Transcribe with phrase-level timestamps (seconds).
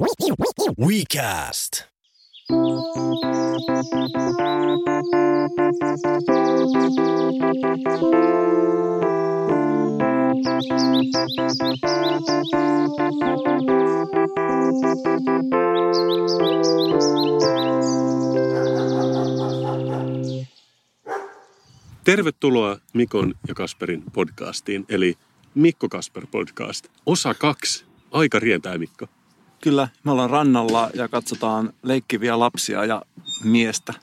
[0.00, 1.84] WeCast.
[22.04, 25.14] Tervetuloa Mikon ja Kasperin podcastiin, eli
[25.54, 26.88] Mikko Kasper podcast.
[27.06, 27.84] Osa kaksi.
[28.10, 29.19] Aika rientää, Mikko.
[29.62, 33.02] Kyllä, me ollaan rannalla ja katsotaan leikkiviä lapsia ja
[33.44, 33.94] miestä.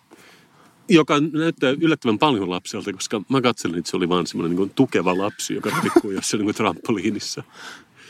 [0.89, 5.17] Joka näyttää yllättävän paljon lapselta, koska mä katselin, että se oli vaan semmoinen niin tukeva
[5.17, 7.43] lapsi, joka liikkuu jossain niin trampoliinissa.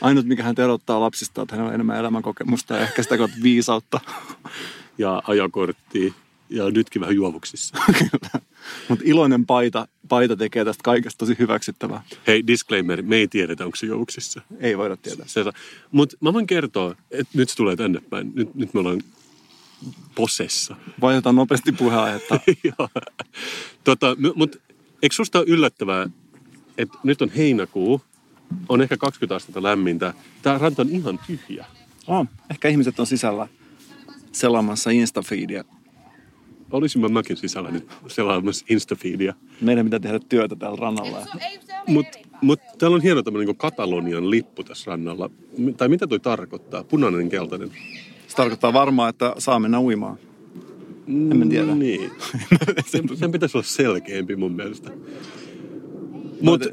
[0.00, 4.00] Ainut, mikä hän erottaa lapsista, että hänellä on enemmän elämänkokemusta ja ehkä sitä kautta viisautta.
[4.98, 6.12] Ja ajokorttia
[6.50, 7.76] ja nytkin vähän juovuksissa.
[8.88, 12.02] Mutta iloinen paita, paita tekee tästä kaikesta tosi hyväksyttävää.
[12.26, 14.40] Hei, disclaimer, me ei tiedetä, onko se juovuksissa.
[14.60, 15.26] Ei voida tietää.
[15.90, 18.32] Mutta mä voin kertoa, että nyt se tulee tänne päin.
[18.34, 19.00] Nyt, nyt me ollaan
[20.14, 20.76] posessa.
[21.00, 22.40] Vaihdetaan nopeasti puheenaihetta.
[23.84, 24.58] Tota, Mutta
[25.02, 26.10] eikö susta ole yllättävää,
[26.78, 28.02] että nyt on heinäkuu,
[28.68, 30.14] on ehkä 20 astetta lämmintä.
[30.42, 31.66] Tämä ranta on ihan tyhjä.
[32.06, 32.28] On.
[32.50, 33.48] Ehkä ihmiset on sisällä
[34.32, 35.64] selaamassa Instafeedia.
[36.70, 39.34] Olisin mä mäkin sisällä nyt selaamassa Instafeedia.
[39.60, 41.26] Meidän pitää tehdä työtä täällä rannalla.
[41.86, 45.30] Mutta mut täällä on hieno tämmöinen niin Katalonian lippu tässä rannalla.
[45.76, 46.84] Tai mitä toi tarkoittaa?
[46.84, 47.70] Punainen, keltainen.
[48.28, 50.18] Se tarkoittaa varmaan, että saa mennä uimaan.
[51.08, 51.74] En tiedä.
[51.74, 52.10] Niin.
[52.86, 54.90] sen, sen pitäisi olla selkeämpi mun mielestä.
[56.40, 56.68] Mutta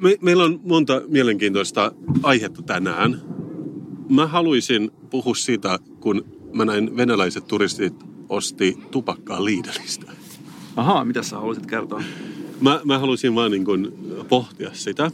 [0.00, 3.22] me, meillä on monta mielenkiintoista aihetta tänään.
[4.08, 7.94] Mä haluaisin puhua siitä, kun mä näin venäläiset turistit
[8.32, 10.12] osti tupakkaa Lidlistä.
[10.76, 12.02] Ahaa, mitä sä haluaisit kertoa?
[12.60, 13.92] Mä, mä haluaisin vaan niin kuin
[14.28, 15.10] pohtia sitä.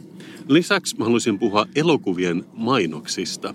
[0.47, 3.53] Lisäksi mä haluaisin puhua elokuvien mainoksista.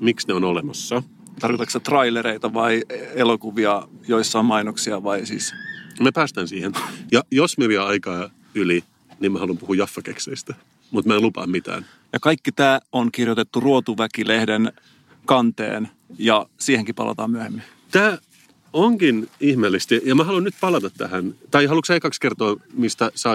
[0.00, 1.02] Miksi ne on olemassa?
[1.40, 2.82] Tarkoitatko sä trailereita vai
[3.14, 5.54] elokuvia, joissa on mainoksia vai siis?
[6.00, 6.72] Me päästään siihen.
[7.12, 8.84] Ja jos me vie aikaa yli,
[9.20, 10.54] niin mä haluan puhua jaffakekseistä.
[10.90, 11.86] Mutta mä en lupaa mitään.
[12.12, 14.72] Ja kaikki tämä on kirjoitettu Ruotuväki-lehden
[15.24, 15.88] kanteen
[16.18, 17.62] ja siihenkin palataan myöhemmin.
[17.90, 18.18] Tämä
[18.76, 21.34] onkin ihmeellisesti, ja mä haluan nyt palata tähän.
[21.50, 23.30] Tai haluatko sä ekaksi kertoa, mistä sä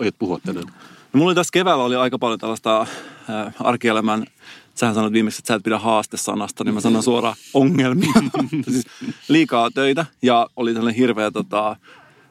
[0.00, 0.66] aiot puhua tänään?
[0.66, 4.26] No, mulla oli tässä keväällä oli aika paljon tällaista äh, arkielämän,
[4.74, 8.12] sähän sanoit viimeksi, että sä et pidä haastesanasta, niin mä sanon suoraan ongelmia.
[8.70, 8.86] siis
[9.28, 11.76] liikaa töitä ja oli sellainen hirveä tota,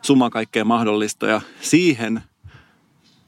[0.02, 2.22] summa kaikkea mahdollista ja siihen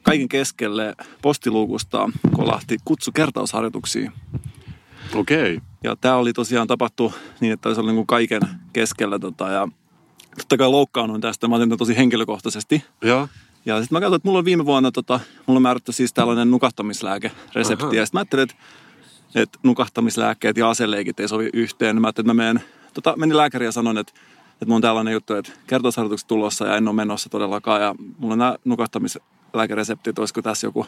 [0.02, 4.12] kaiken keskelle postiluukusta kolahti kutsu kertausharjoituksiin.
[5.14, 5.56] Okei.
[5.56, 5.71] Okay.
[5.84, 9.18] Ja tämä oli tosiaan tapahtu niin, että se oli niin kaiken keskellä.
[9.18, 9.68] Tota, ja
[10.38, 11.48] totta kai loukkaannuin tästä.
[11.48, 12.84] Mä otin tosi henkilökohtaisesti.
[13.04, 13.28] Ja,
[13.66, 16.50] ja sitten mä katsoin, että mulla on viime vuonna, tota, mulla on määrätty siis tällainen
[16.50, 17.84] nukahtamislääkeresepti.
[17.84, 17.94] Aha.
[17.94, 18.54] Ja sitten mä ajattelin, että,
[19.34, 22.00] että nukahtamislääkkeet ja aseleikit ei sovi yhteen.
[22.00, 22.62] Mä ajattelin, että mä menen,
[22.94, 24.12] tota, menin lääkäriin ja sanoin, että,
[24.52, 27.82] että mulla on tällainen juttu, että kertausharjoitukset tulossa ja en ole menossa todellakaan.
[27.82, 30.86] Ja mulla on nämä nukahtamislääkereseptit, olisiko tässä joku,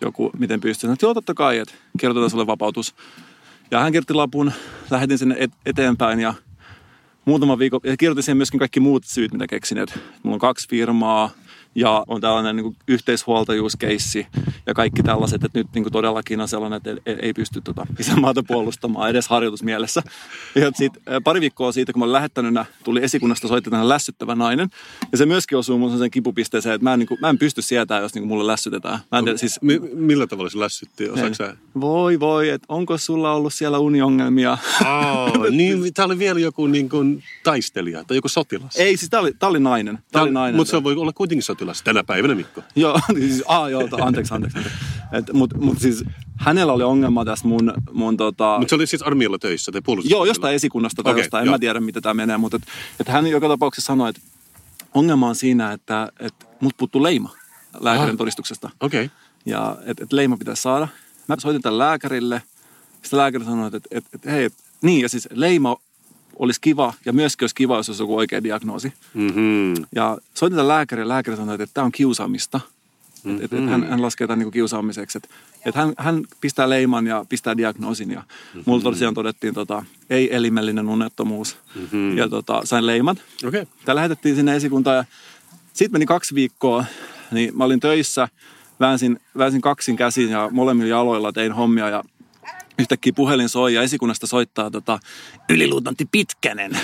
[0.00, 0.92] joku miten pystyn.
[0.92, 2.94] Että joo, totta kai, että kirjoitetaan sulle vapautus
[3.70, 4.52] ja hän kirjoitti lapun,
[4.90, 6.34] lähetin sen et- eteenpäin ja
[7.24, 10.68] muutama viikko, ja kirjoitin siihen myöskin kaikki muut syyt, mitä keksin, että mulla on kaksi
[10.68, 11.30] firmaa,
[11.74, 14.26] ja on tällainen niin yhteishuoltajuuskeissi
[14.66, 16.90] ja kaikki tällaiset, että nyt niin kuin todellakin on sellainen, että
[17.22, 20.02] ei pysty tota isänmaata puolustamaan edes harjoitusmielessä.
[20.54, 20.92] Ja sit,
[21.24, 24.68] pari viikkoa siitä, kun mä olin lähettänyt, tuli esikunnasta soitti tähän lässyttävä nainen.
[25.12, 27.62] Ja se myöskin osuu mun sen kipupisteeseen, että mä en, niin kuin, mä en pysty
[27.62, 28.98] sietämään, jos niin kuin mulle lässytetään.
[29.12, 31.10] Mä en tiedä, siis, Mi- millä tavalla se lässytti?
[31.10, 31.44] Osaatko
[31.80, 34.58] Voi voi, että onko sulla ollut siellä uniongelmia?
[34.80, 38.76] Oh, niin, tää oli vielä joku niin kuin taistelija tai joku sotilas.
[38.76, 39.98] Ei, siis tää oli, tää oli nainen.
[40.12, 40.56] Tää, oli nainen.
[40.56, 42.62] Mutta se voi olla kuitenkin sotilas sotilas tänä päivänä, Mikko.
[42.76, 44.58] joo, siis, ah, joo, anteeksi, anteeksi.
[44.58, 45.32] anteeksi.
[45.32, 46.04] Mutta mut siis
[46.36, 47.72] hänellä oli ongelma tässä mun...
[47.92, 48.56] mun tota...
[48.58, 50.10] Mutta se oli siis armialla töissä tai puolustus?
[50.10, 51.54] Joo, jostain esikunnasta tai okay, jostain, en joo.
[51.54, 52.36] mä tiedä, mitä tämä menee.
[52.36, 52.62] Mutta et,
[53.00, 54.22] et hän joka tapauksessa sanoi, että
[54.94, 57.30] ongelma on siinä, että et mut puuttuu leima
[57.80, 58.18] lääkärin ah.
[58.18, 58.70] todistuksesta.
[58.80, 59.04] Okei.
[59.04, 59.16] Okay.
[59.46, 60.88] Ja että et leima pitäisi saada.
[61.28, 62.42] Mä soitin tämän lääkärille.
[63.02, 65.76] Sitten lääkäri sanoi, että et, et, et, hei, et, niin ja siis leima
[66.38, 68.92] olisi kiva, ja myöskin olisi kiva, jos olisi joku oikea diagnoosi.
[69.14, 69.84] Mm-hmm.
[69.94, 72.60] Ja soitin tämän lääkärin, lääkäri sanoi, että, tämä on kiusaamista.
[73.24, 73.44] Mm-hmm.
[73.44, 75.18] Että, että hän, hän laskee tämän niin kiusaamiseksi.
[75.18, 75.28] Että,
[75.66, 78.10] että hän, hän pistää leiman ja pistää diagnoosin.
[78.10, 78.62] Ja mm-hmm.
[78.66, 81.56] mulla tosiaan todettiin tota, ei-elimellinen unettomuus.
[81.74, 82.18] Mm-hmm.
[82.18, 83.16] Ja tota, sain leiman.
[83.46, 83.66] Okay.
[83.84, 85.04] Tämä lähetettiin sinne esikuntaan ja
[85.72, 86.84] sitten meni kaksi viikkoa.
[87.30, 88.28] Niin mä olin töissä,
[88.80, 92.04] väänsin, väänsin kaksin käsin ja molemmilla jaloilla tein hommia ja
[92.78, 94.98] yhtäkkiä puhelin soi ja esikunnasta soittaa tota,
[95.50, 96.72] yliluutantti Pitkänen.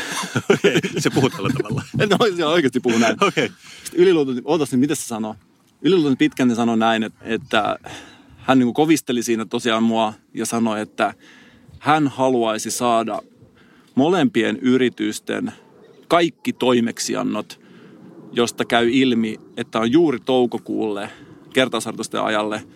[0.55, 0.81] Okay.
[0.99, 1.83] Se puhuu tällä tavalla.
[2.11, 3.17] no, se oikeasti puhuu näin.
[3.21, 3.49] Okay.
[3.85, 5.37] Sitten ootas niin, mitä se sanoo?
[5.83, 7.79] Yliluutantti Pitkänen sanoi näin, että, että
[8.37, 11.15] hän niin kovisteli siinä tosiaan mua ja sanoi, että
[11.79, 13.23] hän haluaisi saada
[13.95, 15.53] molempien yritysten
[16.09, 17.61] kaikki toimeksiannot,
[18.33, 21.11] josta käy ilmi, että on juuri toukokuulle
[21.53, 22.67] kertausharjoitusten ajalle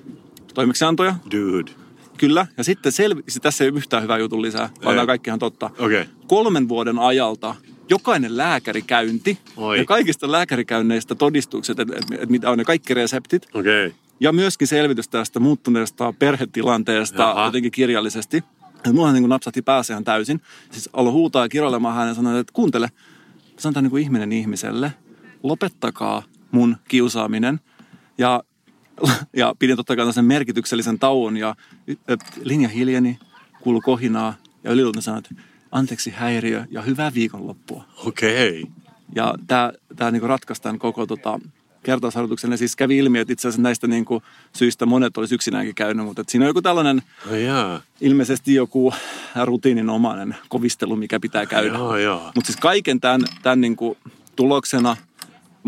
[0.55, 1.15] toimeksiantoja.
[1.31, 1.88] Dude.
[2.19, 4.99] Kyllä, ja sitten selvi- se tässä ei ole yhtään hyvää jutun lisää, vaan Ei.
[4.99, 5.71] tämä kaikki ihan totta.
[5.79, 6.05] Okei.
[6.27, 7.55] Kolmen vuoden ajalta
[7.89, 9.79] jokainen lääkärikäynti Oi.
[9.79, 13.47] ja kaikista lääkärikäynneistä todistukset, että, että, että mitä on ne kaikki reseptit.
[13.55, 13.93] Okay.
[14.21, 17.45] ja myöskin selvitys tästä muuttuneesta perhetilanteesta Jaha.
[17.45, 18.45] jotenkin kirjallisesti.
[18.77, 20.41] Että mulla niin napsahti päässä ihan täysin.
[20.71, 22.89] Siis aloin huutaa ja kiroilemaan hänen ja sanoin, että kuuntele,
[23.59, 24.93] sanotaan niin kuin ihminen ihmiselle,
[25.43, 27.61] lopettakaa mun kiusaaminen.
[28.19, 28.43] Ja,
[29.37, 31.55] ja pidin totta kai sen merkityksellisen tauon ja
[32.43, 33.19] linja hiljeni,
[33.61, 34.35] kuului kohinaa
[34.65, 35.43] ja yliltä sanoin, että
[35.73, 37.85] anteeksi häiriö ja hyvää viikonloppua.
[38.07, 38.63] Okei.
[38.63, 38.73] Okay.
[39.15, 41.41] Ja tämä, tämä niin ratkaisi tämän koko tota,
[41.83, 42.51] kertausharjoituksen.
[42.51, 44.23] Ja siis kävi ilmi, että itse asiassa näistä niin kuin,
[44.53, 47.81] syistä monet olisi yksinäänkin käynyt, mutta että siinä on joku tällainen Oh, jaa.
[48.01, 48.93] ilmeisesti joku
[49.45, 51.69] rutiininomainen kovistelu, mikä pitää käydä.
[51.69, 52.23] Joo, joo.
[52.35, 53.99] Mutta siis kaiken tämän, tämän niin kuin,
[54.37, 54.97] tuloksena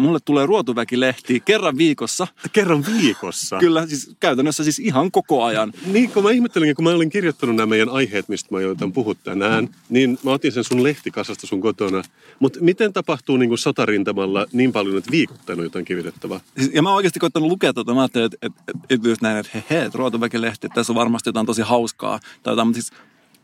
[0.00, 2.26] mulle tulee ruotuväkilehti kerran viikossa.
[2.52, 3.58] Kerran viikossa.
[3.64, 5.72] Kyllä, siis käytännössä siis ihan koko ajan.
[5.86, 9.14] Niin, kun mä ihmettelin, kun mä olin kirjoittanut nämä meidän aiheet, mistä mä joutan puhua
[9.14, 12.02] tänään, niin mä otin sen sun lehtikasasta sun kotona.
[12.38, 16.40] Mutta miten tapahtuu niin kuin sotarintamalla niin paljon, että viikoittain on jotain kirjoitettavaa?
[16.58, 17.94] Siis- Ja mä oon oikeasti koittanut lukea tuota.
[17.94, 20.92] Mä ajattelin, että, että, että, että just näin, että he, he, että ruotuväkilehti, että tässä
[20.92, 22.20] on varmasti jotain tosi hauskaa.
[22.42, 22.92] Tai jotain, mutta siis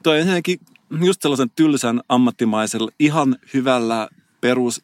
[0.02, 0.60] toi ensinnäkin
[1.04, 4.08] just sellaisen tylsän ammattimaisella, ihan hyvällä
[4.40, 4.82] perus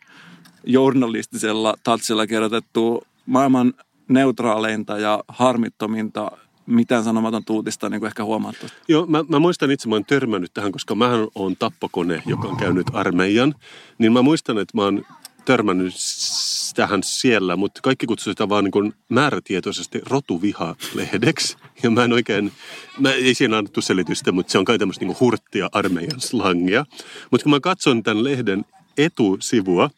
[0.65, 3.75] journalistisella tatsilla kirjoitettu maailman
[4.09, 6.31] neutraaleinta ja harmittominta
[6.67, 8.79] mitään sanomaton uutista, niin kuin ehkä huomaat tuosta.
[8.89, 12.57] Joo, mä, mä muistan itse, mä oon törmännyt tähän, koska mä oon tappokone, joka on
[12.57, 13.55] käynyt armeijan.
[13.99, 15.05] Niin mä muistan, että mä oon
[15.45, 15.95] törmännyt
[16.75, 21.57] tähän siellä, mutta kaikki kutsuu sitä vaan niin kuin määrätietoisesti rotuviha-lehdeksi.
[21.83, 22.53] Ja mä en oikein,
[22.99, 26.87] mä, ei siinä annettu selitystä, mutta se on kai tämmöistä niin hurttia armeijan slangia.
[27.31, 28.65] Mutta kun mä katson tämän lehden
[28.99, 29.91] etusivua,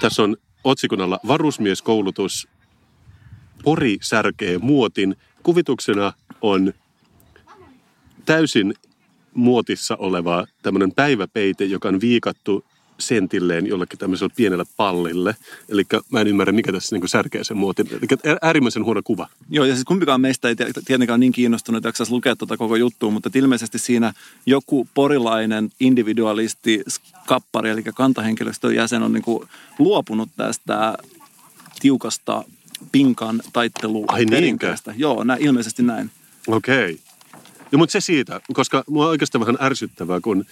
[0.00, 2.48] tässä on otsikon alla varusmieskoulutus,
[3.62, 5.16] Pori särkee muotin.
[5.42, 6.72] Kuvituksena on
[8.24, 8.74] täysin
[9.34, 12.64] muotissa oleva tämmöinen päiväpeite, joka on viikattu
[12.98, 15.36] sentilleen jollekin tämmöiselle pienelle pallille.
[15.68, 17.86] Eli mä en ymmärrä, mikä tässä niin särkee sen muotin.
[17.90, 19.28] Eli äärimmäisen huono kuva.
[19.50, 23.10] Joo, ja siis kumpikaan meistä ei tie- tietenkään niin kiinnostunut, että lukea tuota koko juttua,
[23.10, 24.12] mutta ilmeisesti siinä
[24.46, 29.48] joku porilainen individualisti, skappari, eli kantahenkilöstön jäsen on niin kuin
[29.78, 30.94] luopunut tästä
[31.80, 32.44] tiukasta
[32.92, 34.94] pinkan taittelu perinteestä.
[34.96, 36.10] Joo, nä, ilmeisesti näin.
[36.46, 36.92] Okei.
[36.92, 36.98] Okay.
[37.72, 40.44] No, mutta se siitä, koska mua on oikeastaan vähän ärsyttävää, kun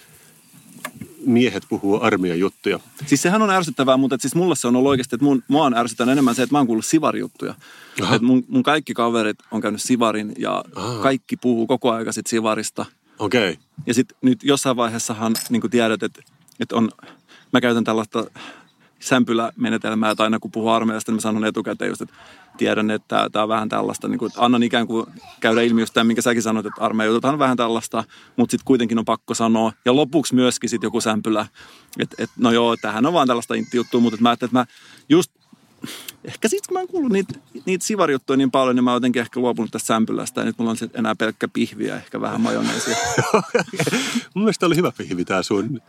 [1.27, 2.79] miehet puhuu armeijan juttuja.
[3.05, 5.77] Siis sehän on ärsyttävää, mutta siis mulle se on ollut oikeasti, että mun, mua on
[5.77, 7.55] ärsyttänyt enemmän se, että mä oon kuullut sivarijuttuja.
[8.01, 8.15] Aha.
[8.15, 11.01] Et mun, mun kaikki kaverit on käynyt sivarin ja Aha.
[11.01, 12.85] kaikki puhuu koko ajan sit sivarista.
[13.19, 13.51] Okei.
[13.51, 13.63] Okay.
[13.85, 16.21] Ja sitten nyt jossain vaiheessahan niin tiedät, että,
[16.59, 16.91] että on,
[17.53, 18.25] mä käytän tällaista
[18.99, 22.15] sämpylämenetelmää, että aina kun puhuu armeijasta, niin mä sanon etukäteen just, että
[22.57, 25.05] tiedän, että tämä on vähän tällaista, niin kuin, että annan ikään kuin
[25.39, 28.03] käydä ilmi just tämän, minkä säkin sanoit, että armeija on vähän tällaista,
[28.35, 29.71] mutta sitten kuitenkin on pakko sanoa.
[29.85, 31.47] Ja lopuksi myöskin sitten joku sämpylä,
[31.99, 34.65] että, että no joo, tämähän on vaan tällaista intti-juttua, mutta että mä ajattelin, että mä
[35.09, 35.36] just
[36.23, 37.33] ehkä sitten kun mä oon kuullut niitä,
[37.65, 40.41] niitä sivarijuttuja niin paljon, niin mä oon jotenkin ehkä luopunut tästä sämpylästä.
[40.41, 42.97] Ja nyt mulla on sit enää pelkkä pihviä, ehkä vähän majoneesia.
[44.33, 45.81] Mun mielestä oli hyvä pihvi tämä sun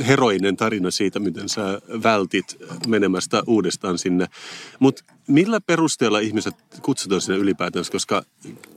[0.00, 2.56] äh, heroinen tarina siitä, miten sä vältit
[2.86, 4.26] menemästä uudestaan sinne.
[4.78, 8.22] Mutta millä perusteella ihmiset kutsutaan sinne ylipäätänsä, koska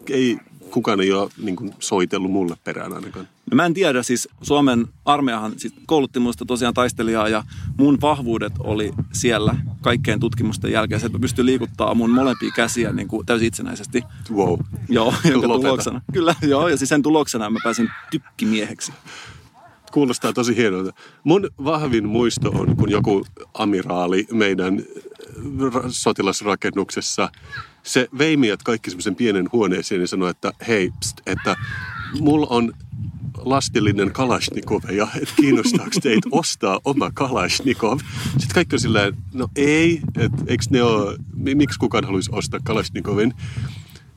[0.10, 0.38] ei
[0.72, 3.27] kukaan ei ole niin kuin, soitellut mulle perään ainakaan.
[3.51, 7.44] No mä en tiedä, siis Suomen armeijahan siis koulutti musta tosiaan taistelijaa ja
[7.77, 11.00] mun vahvuudet oli siellä kaikkeen tutkimusten jälkeen.
[11.00, 14.03] Se, että mä pystyn liikuttaa mun molempia käsiä niin kuin täysin itsenäisesti.
[14.32, 14.60] Wow.
[14.89, 15.68] Joo, jonka Lopeta.
[15.68, 16.01] tuloksena.
[16.13, 18.94] Kyllä, joo, ja siis sen tuloksena mä pääsin tykkimieheksi.
[19.91, 20.91] Kuulostaa tosi hienolta.
[21.24, 27.29] Mun vahvin muisto on, kun joku amiraali meidän äh, ra- sotilasrakennuksessa,
[27.84, 31.56] se vei meidät kaikki semmoisen pienen huoneeseen ja sanoi, että hei, pst, että
[32.20, 32.74] mulla on
[33.46, 38.00] lastillinen Kalashnikov ja että kiinnostaako teitä ostaa oma Kalashnikov.
[38.31, 42.60] Sitten kaikki on silleen, no ei, että eikö ne ole, mi- miksi kukaan haluaisi ostaa
[42.63, 43.34] Kalashnikovin.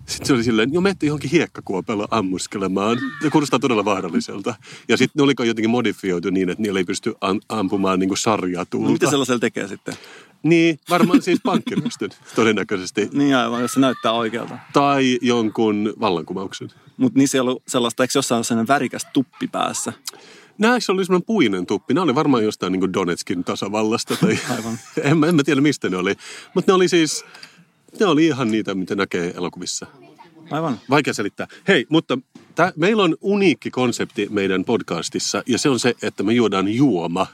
[0.06, 2.98] Sitten se oli silleen, jo menette johonkin hiekkakuopella ammuskelemaan.
[3.22, 4.54] Se kuulostaa todella vaaralliselta.
[4.88, 8.86] Ja sitten ne oliko jotenkin modifioitu niin, että niillä ei pysty am- ampumaan niin sarjatulta.
[8.86, 9.94] No, mitä sellaisella tekee sitten?
[10.42, 13.08] Niin, varmaan siis pankkiryöstön todennäköisesti.
[13.12, 14.58] Niin aivan, jos se näyttää oikealta.
[14.72, 16.68] Tai jonkun vallankumouksen.
[16.96, 19.92] Mutta niissä ei ollut sellaista, eikö jossain ole sellainen värikäs tuppi päässä?
[20.58, 21.94] Näissä oli semmoinen puinen tuppi.
[21.94, 24.16] Nämä oli varmaan jostain niin kuin Donetskin tasavallasta.
[24.16, 24.38] Tai...
[24.56, 24.78] Aivan.
[25.02, 26.14] en, mä, en mä tiedä, mistä ne oli.
[26.54, 27.24] Mutta ne oli siis,
[28.00, 29.86] ne oli ihan niitä, mitä näkee elokuvissa.
[30.50, 30.80] Aivan.
[30.90, 31.46] Vaikea selittää.
[31.68, 32.18] Hei, mutta
[32.54, 37.26] Tää, meillä on uniikki konsepti meidän podcastissa ja se on se, että me juodaan juoma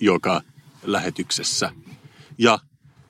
[0.00, 0.42] joka
[0.82, 1.70] lähetyksessä.
[2.38, 2.58] Ja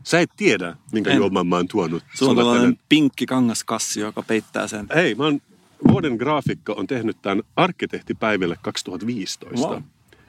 [0.05, 1.17] sä et tiedä, minkä En.
[1.17, 2.03] juoman mä oon tuonut.
[2.15, 4.87] Sulla on tällainen pinkki kangaskassi, joka peittää sen.
[4.95, 5.41] Hei, mä oon
[5.89, 9.69] vuoden graafikko on tehnyt tämän arkkitehtipäiville 2015.
[9.69, 9.83] Wow.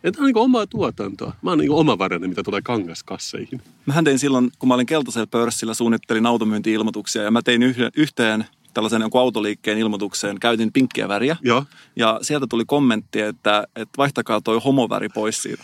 [0.03, 1.33] Ja tää on niinku omaa tuotantoa.
[1.41, 3.61] Mä oon niinku omavarainen, mitä tulee kangaskasseihin.
[3.85, 8.45] Mähän tein silloin, kun mä olin keltaisella pörssillä, suunnittelin automyynti-ilmoituksia ja mä tein yhden, yhteen
[8.73, 11.37] tällaisen jonkun autoliikkeen ilmoitukseen, käytin pinkkiä väriä.
[11.41, 11.65] Joo.
[11.95, 15.63] Ja sieltä tuli kommentti, että, että vaihtakaa toi homoväri pois siitä.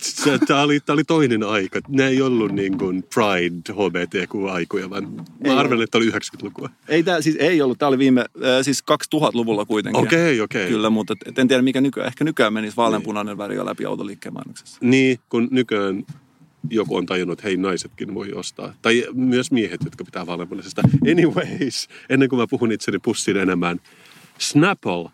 [0.00, 1.80] Se, tää, oli, tää oli toinen aika.
[1.88, 6.70] Ne ei ollut niin kuin Pride, HBTQ-aikoja, vaan Ei mä arvelen, että oli 90-lukua.
[6.88, 8.26] Ei, tää, siis ei ollut, tämä oli viime, äh,
[8.62, 10.02] siis 2000-luvulla kuitenkin.
[10.02, 10.68] Okei, okei.
[10.68, 14.32] Kyllä, mutta et, en tiedä mikä nykyään, ehkä nykyään menisi vaaleanpunainen väri jo läpi autoliikkeen
[14.32, 14.78] mainoksessa.
[14.80, 16.04] Niin, kun nykyään
[16.70, 18.74] joku on tajunnut, että hei naisetkin voi ostaa.
[18.82, 20.82] Tai myös miehet, jotka pitää vaaleanpunaisesta.
[21.12, 23.80] Anyways, ennen kuin mä puhun itseni pussiin enemmän.
[24.38, 25.10] Snapple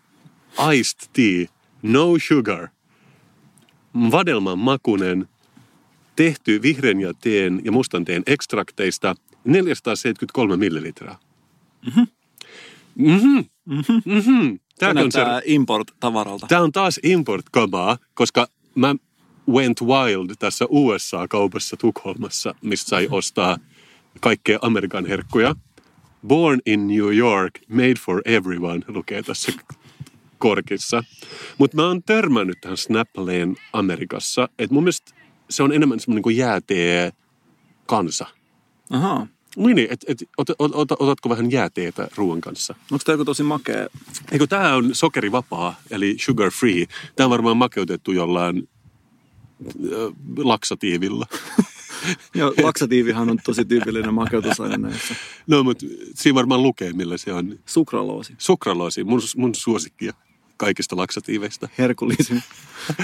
[0.73, 1.47] Iced Tea,
[1.81, 2.67] no sugar.
[4.11, 5.27] Vadelman makunen,
[6.15, 11.19] tehty vihreän ja teen ja mustan teen ekstrakteista 473 millilitraa.
[11.85, 12.01] Mhm.
[12.95, 13.39] Mhm.
[14.05, 14.55] Mhm.
[14.79, 16.47] Tämä Tämä on se import-tavaralta.
[16.47, 18.95] Tämä on taas import-kamaa, koska mä
[19.49, 23.57] went wild tässä USA-kaupassa Tukholmassa, mistä sai ostaa
[24.19, 25.55] kaikkea Amerikan herkkuja.
[26.27, 29.51] Born in New York, made for everyone, lukee tässä
[30.39, 31.03] korkissa.
[31.57, 35.11] Mutta mä oon törmännyt tähän Snappleen Amerikassa, että mun mielestä
[35.49, 37.13] se on enemmän semmoinen kuin jäätee
[37.85, 38.25] kansa.
[38.89, 39.27] Ahaa.
[39.55, 42.75] Niin, niin, että et, ot, ot, ot, otatko vähän jääteetä ruoan kanssa?
[42.91, 43.87] Onko tämä joku tosi makea?
[44.31, 46.85] Eikö tämä on sokerivapaa, eli sugar free.
[47.15, 48.69] Tämä on varmaan makeutettu jollain
[49.91, 51.25] ö, laksatiivilla.
[52.35, 55.15] Joo, laksatiivihan on tosi tyypillinen makeutusaine näissä.
[55.47, 55.85] No, mutta
[56.15, 57.59] siinä varmaan lukee, millä se on.
[57.65, 58.33] Sukraloosi.
[58.37, 60.13] Sukraloosi, mun, mun suosikkia
[60.57, 61.69] kaikista laksatiiveista.
[61.77, 62.43] Herkullisin,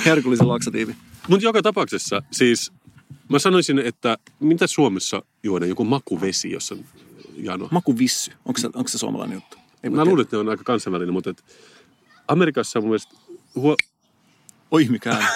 [0.06, 0.96] herkullisin laksatiivi.
[1.28, 2.72] Mutta joka tapauksessa, siis
[3.30, 6.86] mä sanoisin, että mitä Suomessa juodaan, joku makuvesi, jos on
[7.36, 7.68] jano.
[7.72, 8.32] Makuvissy.
[8.46, 9.58] Onko se, onko se suomalainen juttu?
[9.84, 11.44] Ei Mä luulen, että ne on aika kansainvälinen, mutta et
[12.28, 13.16] Amerikassa on mun mielestä
[13.56, 13.76] huo...
[14.72, 15.18] Oi mikään.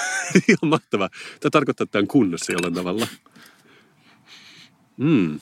[0.49, 1.09] Ihan mahtavaa.
[1.39, 3.07] Tämä tarkoittaa, että tämä on kunnossa jollain tavalla.
[4.97, 5.39] Mm.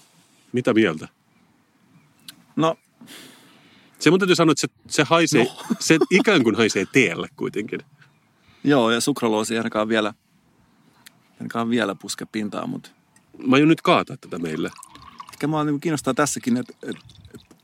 [0.51, 1.07] Mitä mieltä?
[2.55, 2.75] No,
[4.00, 5.57] Se mun täytyy sanoa, että se, se haisee, No.
[5.79, 7.79] se ikään kuin haisee teelle kuitenkin.
[8.63, 10.13] joo, ja sukraloosi ainakaan vielä,
[11.39, 12.89] ainakaan vielä puske pintaa, mutta
[13.48, 14.72] Mä aion nyt kaataa tätä meille.
[15.33, 17.55] ehkä mua niin kiinnostaa tässäkin, että, että, että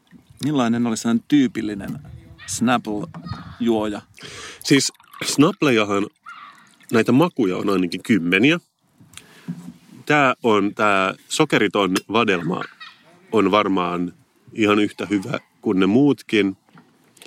[0.46, 2.00] millainen olisi sellainen tyypillinen
[2.48, 4.02] Snapple-juoja.
[4.64, 4.92] Siis
[5.26, 6.08] Snapplejahan,
[6.92, 8.60] näitä makuja on ainakin kymmeniä.
[10.10, 12.62] Tämä on, tämä sokeriton vadelma
[13.32, 14.14] on varmaan
[14.54, 16.58] ihan yhtä hyvä kuin ne muutkin.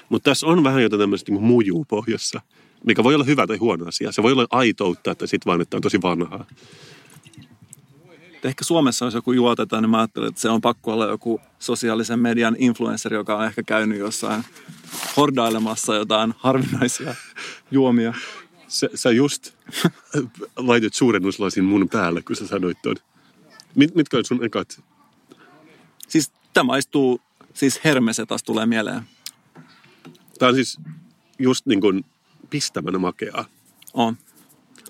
[0.08, 2.40] Mutta tässä on vähän jotain tämmöistä niin mujuu pohjassa,
[2.86, 4.12] mikä voi olla hyvä tai huono asia.
[4.12, 6.44] Se voi olla aitoutta, että sitten vaan, että on tosi vanhaa.
[8.44, 12.18] Ehkä Suomessa, jos joku juotetaan, niin mä ajattelen, että se on pakko olla joku sosiaalisen
[12.18, 14.44] median influencer, joka on ehkä käynyt jossain
[15.16, 17.14] hordailemassa jotain harvinaisia
[17.70, 18.14] juomia.
[18.72, 19.54] Sä, sä just
[20.56, 22.96] laitit suurennuslasin mun päälle, kun sä sanoit ton.
[23.74, 24.82] Mit, mitkä on sun ekat?
[26.08, 27.20] Siis tämä maistuu,
[27.54, 29.02] siis hermese taas tulee mieleen.
[30.38, 30.78] Tää on siis
[31.38, 32.04] just niin kuin
[32.50, 33.44] pistämänä makeaa.
[33.94, 34.18] On.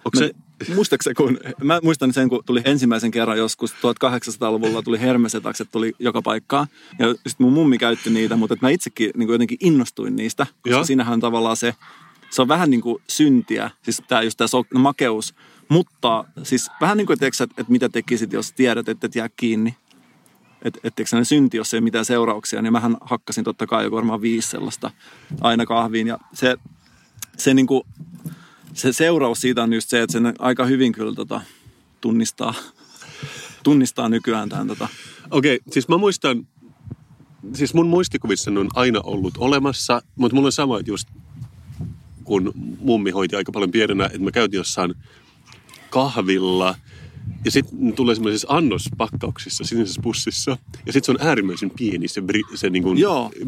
[0.04, 0.30] Onko se,
[0.74, 6.22] Muistaakseni, kun, mä muistan sen, kun tuli ensimmäisen kerran joskus 1800-luvulla tuli hermesetakset tuli joka
[6.22, 6.66] paikkaan.
[6.98, 10.46] Ja sitten mun mummi käytti niitä, mutta mä itsekin niin jotenkin innostuin niistä.
[10.46, 10.84] Koska Joo.
[10.84, 11.74] siinähän on tavallaan se,
[12.32, 15.34] se on vähän niin kuin syntiä, siis tää, just tämä so- makeus.
[15.68, 19.76] Mutta siis vähän niin kuin, että, että mitä tekisit, jos tiedät, että et jää kiinni.
[20.62, 23.84] Että et, et, sellainen synti, jos ei ole mitään seurauksia, niin mähän hakkasin totta kai
[23.84, 24.90] joku varmaan viisi sellaista
[25.40, 26.06] aina kahviin.
[26.06, 26.56] Ja se,
[27.36, 27.82] se, niin kuin,
[28.74, 31.40] se seuraus siitä on just se, että sen aika hyvin kyllä tota,
[32.00, 32.54] tunnistaa,
[33.62, 34.66] tunnistaa nykyään tämän.
[34.66, 34.88] Tota.
[35.30, 36.46] okei, okay, siis mä muistan,
[37.54, 41.08] siis mun muistikuvissa ne on aina ollut olemassa, mutta mulla on sama että just,
[42.24, 44.94] kun mummi hoiti aika paljon pienenä, että mä käytin jossain
[45.90, 46.74] kahvilla,
[47.44, 50.58] ja sitten tulee semmoisissa annospakkauksissa sinisessä pussissa.
[50.86, 52.98] Ja sitten se on äärimmäisen pieni se, bri, se niin kuin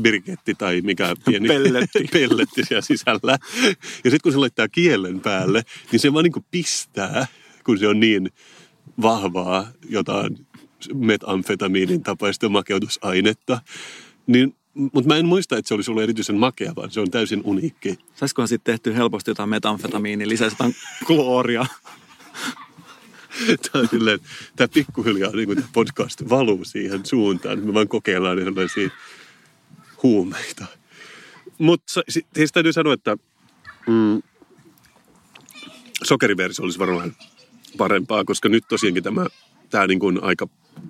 [0.00, 2.04] birketti tai mikä pieni Pelletti.
[2.12, 3.38] pelletti siellä sisällä.
[4.04, 5.62] Ja sitten kun se laittaa kielen päälle,
[5.92, 7.26] niin se vaan niin kuin pistää,
[7.64, 8.30] kun se on niin
[9.02, 10.46] vahvaa jotain
[10.94, 13.60] metamfetamiinin tapaista makeutusainetta.
[14.26, 17.40] Niin, mutta mä en muista, että se olisi ollut erityisen makea, vaan se on täysin
[17.44, 17.98] uniikki.
[18.14, 20.74] Saisikohan sitten tehty helposti jotain metamfetamiinia, lisäisi jotain
[21.06, 21.66] klooria.
[23.72, 24.18] Tämä on silleen,
[24.56, 27.58] tämä pikkuhiljaa niin kuin tämä podcast valuu siihen suuntaan.
[27.58, 28.90] Me vaan kokeillaan erilaisia
[30.02, 30.66] huumeita.
[31.58, 32.00] Mutta
[32.34, 33.16] siis täytyy sanoa, että
[33.86, 34.22] mm,
[36.02, 37.16] sokeriversio olisi varmaan
[37.76, 39.26] parempaa, koska nyt tosiaankin tämä,
[39.70, 40.48] tämä niin kuin aika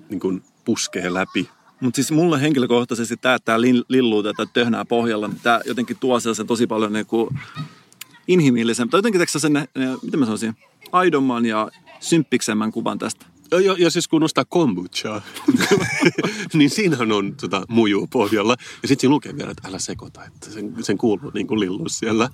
[0.09, 1.49] niin kuin puskee läpi.
[1.85, 6.19] Mutta siis mulle henkilökohtaisesti tämä, että tämä lilluu tätä töhnää pohjalla, niin tämä jotenkin tuo
[6.19, 7.29] sellaisen tosi paljon niin kuin
[8.27, 9.67] inhimillisen, tai jotenkin sen,
[10.03, 10.55] miten mä sanoisin,
[10.91, 13.25] aidomman ja symppiksemmän kuvan tästä.
[13.51, 15.21] Ja, ja siis kun nostaa kombuchaa,
[16.53, 18.55] niin siinähän on tota, muju pohjalla.
[18.81, 21.89] Ja sitten siinä lukee vielä, että älä sekoita, että sen, sen kuuluu niin kuin lillu
[21.89, 22.29] siellä.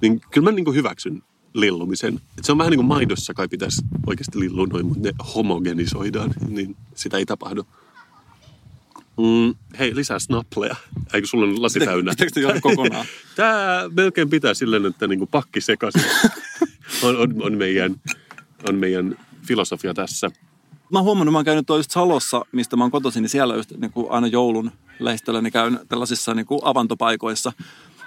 [0.00, 1.22] Niin kyllä mä niin kuin hyväksyn
[1.54, 2.20] lillumisen.
[2.38, 6.34] Et se on vähän niin kuin maidossa kai pitäisi oikeasti lillua noin, mutta ne homogenisoidaan,
[6.48, 7.66] niin sitä ei tapahdu.
[9.18, 10.76] Mm, hei, lisää snappleja.
[11.14, 12.10] Eikö sulla lasi täynnä?
[12.18, 13.06] Pitääkö juoda kokonaan?
[13.36, 16.02] Tää melkein pitää silleen, että niin kuin pakki sekaisin.
[17.02, 18.00] on, on, on, meidän,
[18.68, 20.30] on meidän filosofia tässä.
[20.92, 23.70] Mä oon huomannut, mä oon käynyt just Salossa, mistä mä oon kotoisin, niin siellä just
[23.70, 27.52] niin kuin aina joulun lähistöllä, niin käyn tällaisissa niin kuin avantopaikoissa.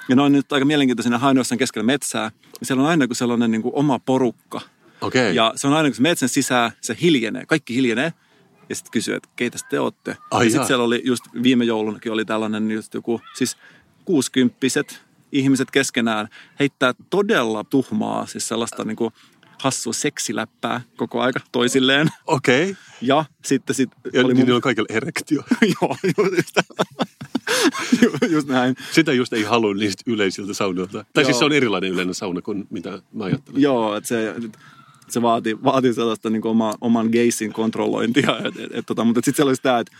[0.09, 2.31] Ja ne on nyt aika mielenkiintoisia hainoissa keskellä metsää.
[2.59, 4.61] Ja siellä on aina kuin sellainen niin kuin oma porukka.
[5.01, 5.33] Okay.
[5.33, 8.13] Ja se on aina, kun se metsän sisään, se hiljenee, kaikki hiljenee.
[8.69, 10.17] Ja sitten kysyy, että keitä te olette.
[10.31, 13.57] Ai ja sitten siellä oli just viime joulunakin oli tällainen just joku, siis
[14.05, 16.27] kuusikymppiset ihmiset keskenään
[16.59, 19.13] heittää todella tuhmaa, siis sellaista niin kuin
[19.61, 22.07] hassua seksiläppää koko aika toisilleen.
[22.27, 22.63] Okei.
[22.63, 22.75] Okay.
[23.01, 24.55] Ja sitten sit ja oli niin mun...
[24.55, 25.43] on kaikille erektio.
[25.81, 26.55] Joo, just,
[28.31, 28.75] just näin.
[28.91, 31.05] Sitä just ei halua niistä yleisiltä saunoilta.
[31.13, 31.25] Tai Joo.
[31.25, 33.61] siis se on erilainen yleinen sauna kuin mitä mä ajattelen.
[33.61, 34.35] Joo, että se,
[35.09, 38.37] se vaatii, vaatii sellaista niin oma, oman geisin kontrollointia.
[38.37, 39.95] Et, et, et, tota, mutta sitten siellä olisi tämä, että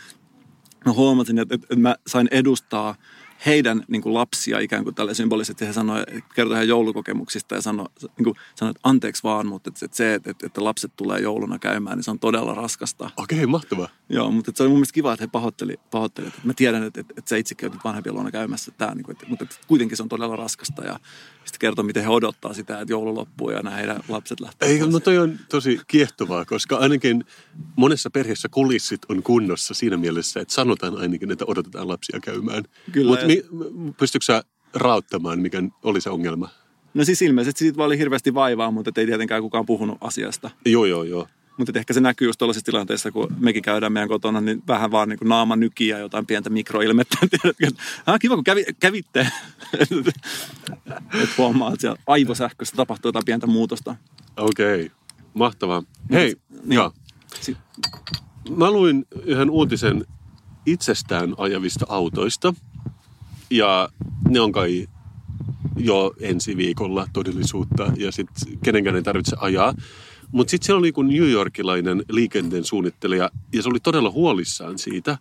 [0.86, 2.94] mä huomasin, että, että mä sain edustaa–
[3.46, 5.66] heidän niin kuin lapsia ikään kuin tälle symbolisesti.
[5.66, 6.02] He sanoi,
[6.34, 10.30] kertoi heidän joulukokemuksista ja sanoi, niin kuin, sanoi että anteeksi vaan, mutta että se, että,
[10.30, 13.10] että lapset tulee jouluna käymään, niin se on todella raskasta.
[13.16, 13.88] Okei, okay, mahtavaa.
[14.08, 17.00] Joo, mutta se oli mun mielestä kiva, että he pahoitteli, pahoitteli että mä tiedän, että,
[17.00, 19.96] että, että sä itsekin olet vanhempia luona käymässä, tämä, niin kuin, että, mutta että kuitenkin
[19.96, 21.00] se on todella raskasta ja
[21.46, 24.68] sitten kertoo, miten he odottaa sitä, että joulu loppuu ja nämä heidän lapset lähtee.
[24.68, 27.24] Ei, no toi on tosi kiehtovaa, koska ainakin
[27.76, 32.64] monessa perheessä kulissit on kunnossa siinä mielessä, että sanotaan ainakin, että odotetaan lapsia käymään.
[32.92, 33.10] Kyllä.
[33.10, 33.42] Mutta mi,
[33.98, 34.42] pystytkö sä
[34.74, 36.48] rauttamaan, mikä oli se ongelma?
[36.94, 40.50] No siis ilmeisesti siitä vaan oli hirveästi vaivaa, mutta ei tietenkään kukaan puhunut asiasta.
[40.64, 41.26] Joo, joo, joo.
[41.56, 45.08] Mutta ehkä se näkyy just tuollaisissa tilanteissa, kun mekin käydään meidän kotona, niin vähän vaan
[45.08, 47.16] niin kuin naama nykiä jotain pientä mikroilmettä.
[48.06, 49.28] ah, kiva, kun kävi, kävitte.
[51.22, 53.96] Et huomaa, että siellä aivosähkössä tapahtuu jotain pientä muutosta.
[54.36, 54.96] Okei, okay.
[55.34, 55.82] mahtavaa.
[56.12, 56.72] Hei, niin.
[56.76, 56.92] joo.
[57.40, 57.56] Si-
[58.56, 60.04] Mä luin yhden uutisen
[60.66, 62.54] itsestään ajavista autoista.
[63.50, 63.88] Ja
[64.28, 64.86] ne on kai
[65.76, 69.74] jo ensi viikolla todellisuutta ja sitten kenenkään ei tarvitse ajaa.
[70.36, 75.18] Mutta sitten siellä oli kun New Yorkilainen liikenteen suunnittelija ja se oli todella huolissaan siitä,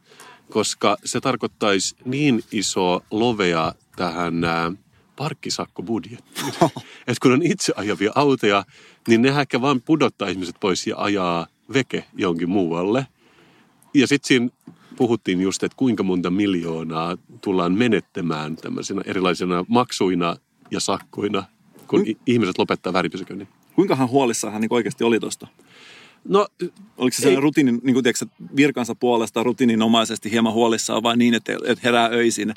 [0.50, 4.72] koska se tarkoittaisi niin iso lovea tähän ää,
[5.16, 6.48] parkkisakkobudjettiin.
[7.08, 8.66] että kun on itse ajavia autoja,
[9.08, 13.08] niin ne ehkä vaan pudottaa ihmiset pois ja ajaa veke jonkin muualle.
[13.94, 14.50] Ja sitten siinä
[14.96, 20.36] puhuttiin just, että kuinka monta miljoonaa tullaan menettämään tämmöisenä erilaisina maksuina
[20.72, 21.44] ja sakkoina,
[21.88, 22.16] kun mm.
[22.26, 23.48] ihmiset lopettaa väripysäköinnin.
[23.76, 25.48] Kuinkahan huolissaan hän niin oikeasti oli tuosta?
[26.28, 26.48] No,
[26.98, 31.54] Oliko se sellainen rutiini, niin kuin tiedätkö, virkansa puolesta rutiininomaisesti hieman huolissaan vai niin, että,
[31.84, 32.54] herää öisin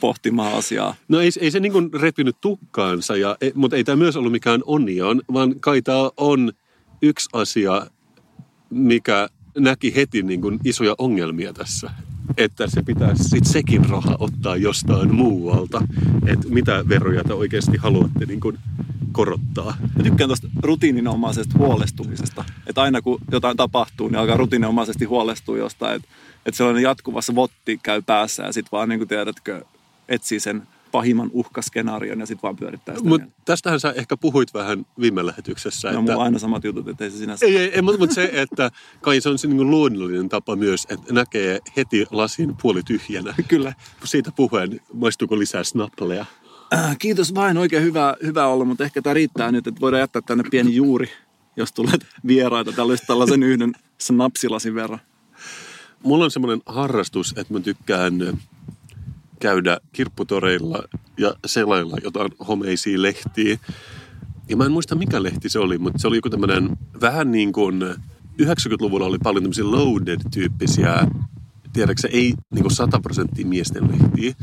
[0.00, 0.94] pohtimaan asiaa?
[1.08, 4.32] No ei, ei se niin kuin repinyt tukkaansa, ja, e, mutta ei tämä myös ollut
[4.32, 6.52] mikään onion, vaan kai tämä on
[7.02, 7.86] yksi asia,
[8.70, 11.90] mikä näki heti niin kuin isoja ongelmia tässä.
[12.36, 15.82] Että se pitäisi sit sekin raha ottaa jostain muualta.
[16.26, 18.58] Että mitä veroja te oikeasti haluatte niin kuin
[19.12, 19.76] korottaa.
[19.96, 22.44] Mä tykkään tuosta rutiininomaisesta huolestumisesta.
[22.66, 25.96] Että aina kun jotain tapahtuu, niin alkaa rutiininomaisesti huolestua jostain.
[25.96, 26.08] Että
[26.46, 29.64] et sellainen jatkuvassa votti käy päässä ja sitten vaan niin kuin tiedätkö,
[30.08, 33.08] etsii sen pahimman uhkaskenaarion ja sitten vaan pyörittää sitä.
[33.08, 35.92] Mutta tästähän sä ehkä puhuit vähän viime lähetyksessä.
[35.92, 36.16] No, että...
[36.16, 37.46] aina samat jutut, että ei se sinänsä...
[37.46, 38.70] Ei, ei, ei mutta mut se, että
[39.00, 43.34] kai se on se niin luonnollinen tapa myös, että näkee heti lasin puoli tyhjänä.
[43.48, 43.74] Kyllä.
[44.04, 46.26] Siitä puhuen, maistuuko lisää snappleja?
[46.74, 50.22] Äh, kiitos vain, oikein hyvä, hyvä olla, mutta ehkä tämä riittää nyt, että voidaan jättää
[50.22, 51.10] tänne pieni juuri,
[51.56, 51.94] jos tulee
[52.26, 55.00] vieraita tällaisen, tällaisen yhden snapsilasin verran.
[56.02, 58.38] Mulla on semmoinen harrastus, että mä tykkään
[59.40, 60.82] käydä kirpputoreilla
[61.18, 63.58] ja selailla jotain homeisia lehtiä.
[64.48, 67.52] Ja mä en muista mikä lehti se oli, mutta se oli joku tämmöinen vähän niin
[67.52, 67.82] kuin
[68.42, 71.06] 90-luvulla oli paljon tämmöisiä loaded-tyyppisiä,
[71.72, 74.34] tiedätkö ei niin kuin 100 prosenttia miesten lehtiä,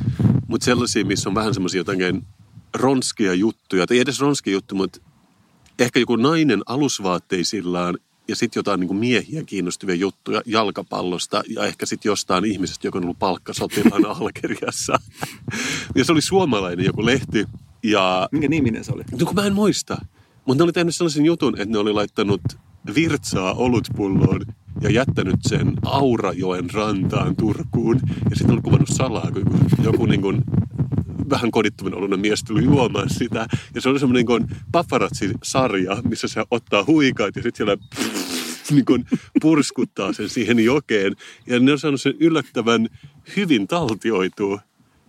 [0.48, 2.26] mutta sellaisia, missä on vähän semmoisia jotenkin
[2.74, 5.00] ronskia juttuja, tai ei edes ronskia juttu, mutta
[5.80, 11.86] ehkä joku nainen alusvaatteisillaan ja sitten jotain niin kuin miehiä kiinnostavia juttuja jalkapallosta ja ehkä
[11.86, 15.00] sitten jostain ihmisestä, joka on ollut palkkasotilaan Algeriassa.
[15.96, 17.46] ja se oli suomalainen joku lehti.
[17.84, 18.30] Ja...
[18.32, 19.04] Minkä niminen se oli?
[19.20, 20.06] No kun mä en muista.
[20.46, 22.42] Mutta ne oli tehnyt sellaisen jutun, että ne oli laittanut
[22.96, 24.46] virtsaa olutpulloon
[24.82, 28.00] ja jättänyt sen Aurajoen rantaan Turkuun.
[28.30, 30.44] Ja sitten oli kuvannut salaa, kun joku niin kuin
[31.30, 33.48] vähän kodittomana oloinen mies tuli juomaan sitä.
[33.76, 37.78] Ja se oli semmoinen niin paparazzi-sarja, missä se ottaa huikaat ja sitten siellä
[38.76, 39.06] niin kuin
[39.42, 41.15] purskuttaa sen siihen jokeen.
[41.48, 42.88] Ja ne on saanut sen yllättävän
[43.36, 44.62] hyvin taltioitua,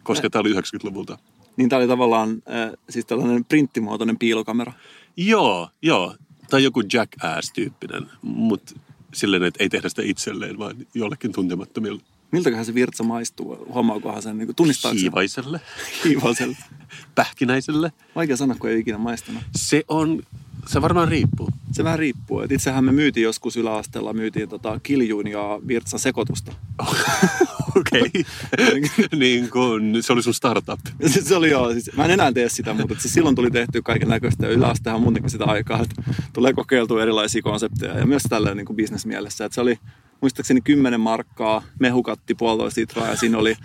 [0.03, 1.19] koska tämä oli 90-luvulta.
[1.57, 4.73] Niin tämä oli tavallaan äh, siis tällainen printtimuotoinen piilokamera.
[5.17, 6.15] Joo, joo.
[6.51, 8.75] Tai joku jackass-tyyppinen, mutta
[9.15, 12.03] silleen, että ei tehdä sitä itselleen, vaan jollekin tuntemattomille.
[12.33, 13.67] Miltäköhän se virtsa maistuu?
[13.75, 15.61] Huomaakohan sen, niin tunnistaa Hiivaiselle.
[16.05, 16.57] Hiivaiselle.
[17.15, 17.93] Pähkinäiselle.
[18.17, 19.43] Vaikea sanoa, kun ei ikinä maistanut.
[19.57, 20.23] Se on,
[20.67, 21.49] se varmaan riippuu.
[21.73, 22.41] Se vähän riippuu.
[22.41, 26.53] Et itsehän me myytiin joskus yläasteella, myytiin tota kiljuun ja virtsan sekoitusta.
[27.77, 28.25] Okei.
[29.19, 30.81] Niin kun, se oli sun startup.
[31.09, 31.73] se oli joo.
[31.73, 34.47] Siis, mä en enää tee sitä, mutta siis silloin tuli tehty kaiken näköistä.
[34.47, 36.03] Ja yläastehan on muutenkin sitä aikaa, että
[36.33, 37.99] tulee kokeiltua erilaisia konsepteja.
[37.99, 39.45] Ja myös tällä niin bisnesmielessä.
[39.45, 39.79] Että se oli
[40.21, 43.57] muistaakseni 10 markkaa, mehukatti puolitoista litraa ja siinä oli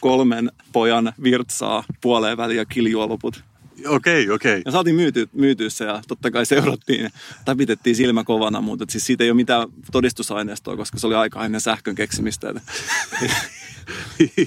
[0.00, 3.44] kolmen pojan virtsaa puoleen väliin ja kiljua loput.
[3.86, 4.52] Okei, okay, okei.
[4.52, 4.62] Okay.
[4.64, 7.10] Ja saatiin myyty, myytyä se ja totta kai seurattiin,
[7.44, 11.60] tapitettiin silmä kovana, mutta siis siitä ei ole mitään todistusaineistoa, koska se oli aika ennen
[11.60, 12.46] sähkön keksimistä.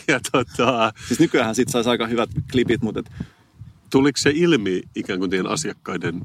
[0.08, 0.94] ja tota...
[1.08, 3.00] Siis nykyään siitä saisi aika hyvät klipit, mutta...
[3.00, 3.12] Et...
[3.90, 6.22] Tuliko se ilmi ikään kuin teidän asiakkaiden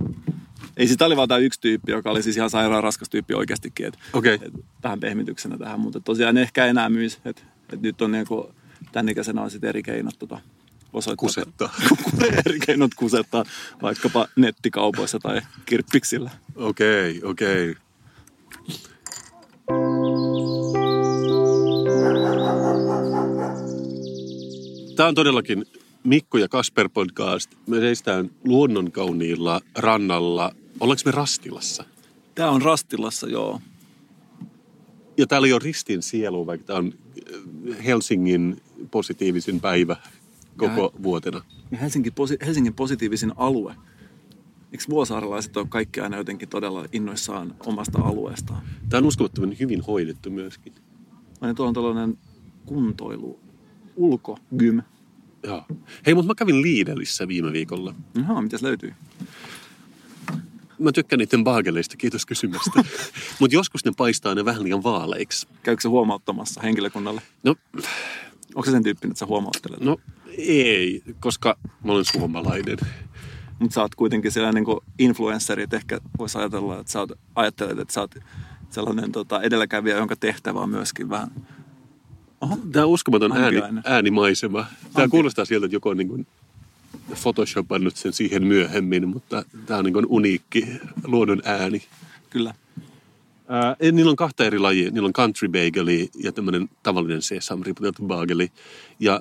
[0.76, 3.86] ei sitä oli vaan tämä yksi tyyppi, joka oli siis ihan sairaan raskas tyyppi oikeastikin.
[3.86, 4.34] Et, okay.
[4.34, 7.18] et, vähän pehmityksenä tähän, mutta tosiaan ehkä enää myisi.
[7.24, 8.54] Että et nyt on niinku,
[8.92, 10.40] tämän ikäisenä on sitten eri keinot tota,
[10.94, 11.16] osoittaa.
[11.16, 11.74] Kusettaa.
[12.66, 13.44] keinot kusettaa
[13.82, 16.30] vaikkapa nettikaupoissa tai kirppiksillä.
[16.56, 17.70] Okei, okay, okei.
[17.70, 17.84] Okay.
[24.96, 25.64] Tämä on todellakin
[26.04, 27.50] Mikko ja Kasper podcast.
[27.66, 31.84] Me seistään luonnonkauniilla rannalla Ollaanko me Rastilassa?
[32.34, 33.60] Tämä on Rastilassa, joo.
[35.16, 36.92] Ja täällä ei ole ristin sielu, vaikka tämä on
[37.72, 39.96] äh, Helsingin positiivisin päivä
[40.56, 41.42] koko ja, vuotena.
[41.70, 43.74] Ja Helsingin, posi- Helsingin positiivisin alue.
[44.72, 48.62] Eikö vuosaarelaiset ole kaikki aina jotenkin todella innoissaan omasta alueestaan?
[48.88, 50.72] Tämä on uskomattoman hyvin hoidettu myöskin.
[51.40, 52.18] Aina tuolla on tällainen
[52.66, 53.40] kuntoilu,
[53.96, 54.82] ulkogym.
[55.42, 55.64] Joo.
[56.06, 57.94] Hei, mutta mä kävin Liidelissä viime viikolla.
[58.14, 58.94] Jaha, mitäs löytyy?
[60.78, 62.84] Mä tykkään niiden baageleista, kiitos kysymästä.
[63.40, 65.46] Mutta joskus ne paistaa ne vähän liian vaaleiksi.
[65.62, 67.22] Käykö se huomauttamassa henkilökunnalle?
[67.42, 67.54] No,
[68.54, 69.80] Onko se sen tyyppinen, että sä huomauttelet?
[69.80, 69.96] No
[70.38, 72.76] ei, koska mä olen suomalainen.
[73.58, 77.78] Mutta sä oot kuitenkin sellainen niin influenssari, että ehkä voisi ajatella, että sä oot, ajattelet,
[77.78, 78.14] että sä oot
[78.70, 81.30] sellainen tota, edelläkävijä, jonka tehtävä on myöskin vähän...
[82.40, 82.58] Oho.
[82.72, 84.66] Tämä on uskomaton ääni, äänimaisema.
[84.92, 86.26] Tämä kuulostaa sieltä, että joku on niin kuin
[87.22, 90.66] photoshopannut sen siihen myöhemmin, mutta tämä on niin kuin uniikki
[91.04, 91.82] luonnon ääni.
[92.30, 92.54] Kyllä.
[93.48, 94.90] Ää, niillä on kahta eri lajia.
[94.90, 98.52] Niillä on country bageli ja tämmöinen tavallinen sesam riputeltu bageli.
[99.00, 99.20] Ja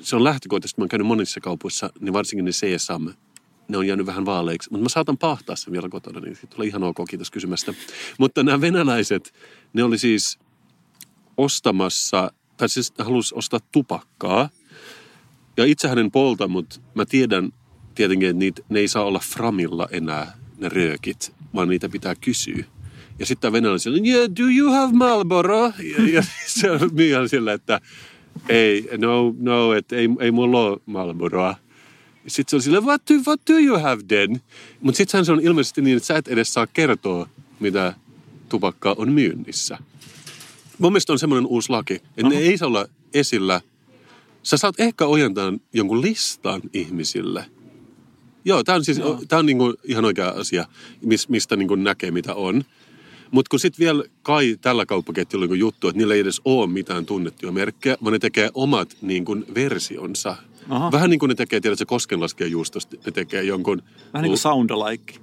[0.00, 3.12] se on lähtökohtaisesti, mä oon käynyt monissa kaupoissa, niin varsinkin ne sesam,
[3.68, 4.70] ne on jäänyt vähän vaaleiksi.
[4.70, 7.74] Mutta mä saatan pahtaa sen vielä kotona, niin tulee ihan ok, kiitos kysymästä.
[8.18, 9.34] Mutta nämä venäläiset,
[9.72, 10.38] ne oli siis
[11.36, 14.48] ostamassa, tai siis halusi ostaa tupakkaa–
[15.56, 17.52] ja itse hänen polta, mutta mä tiedän
[17.94, 22.64] tietenkin, että niitä, ne ei saa olla framilla enää, ne röökit, vaan niitä pitää kysyä.
[23.18, 25.72] Ja sitten venäläinen sillä, yeah, do you have Marlboro?
[25.98, 26.22] Ja, ja
[26.60, 27.80] se on sillä, että
[28.48, 31.54] ei, no, no, että ei, ei mulla ole Marlboroa.
[32.26, 34.40] Sitten se on sillä, what do, what do you have then?
[34.80, 37.28] Mutta sitten se on ilmeisesti niin, että sä et edes saa kertoa,
[37.60, 37.94] mitä
[38.48, 39.78] tupakkaa on myynnissä.
[40.78, 42.32] Mun mielestä on semmoinen uusi laki, että uh-huh.
[42.32, 43.60] ne ei saa olla esillä–
[44.46, 47.44] Sä saat ehkä ojentaa jonkun listan ihmisille.
[48.44, 49.20] Joo, tämä on siis Joo.
[49.28, 50.66] Tää on niinku ihan oikea asia,
[51.28, 52.64] mistä niinku näkee mitä on.
[53.30, 56.66] Mutta kun sitten vielä kai tällä kauppaketjulla on niinku juttu, että niillä ei edes ole
[56.66, 60.36] mitään tunnettuja merkkejä, vaan ne tekee omat niinku versionsa.
[60.68, 60.92] Aha.
[60.92, 63.82] Vähän niin kuin ne tekee, tiedätkö, koskenlaskijajuustosta, ne tekee jonkun...
[64.12, 65.14] Vähän niin kuin soundalike.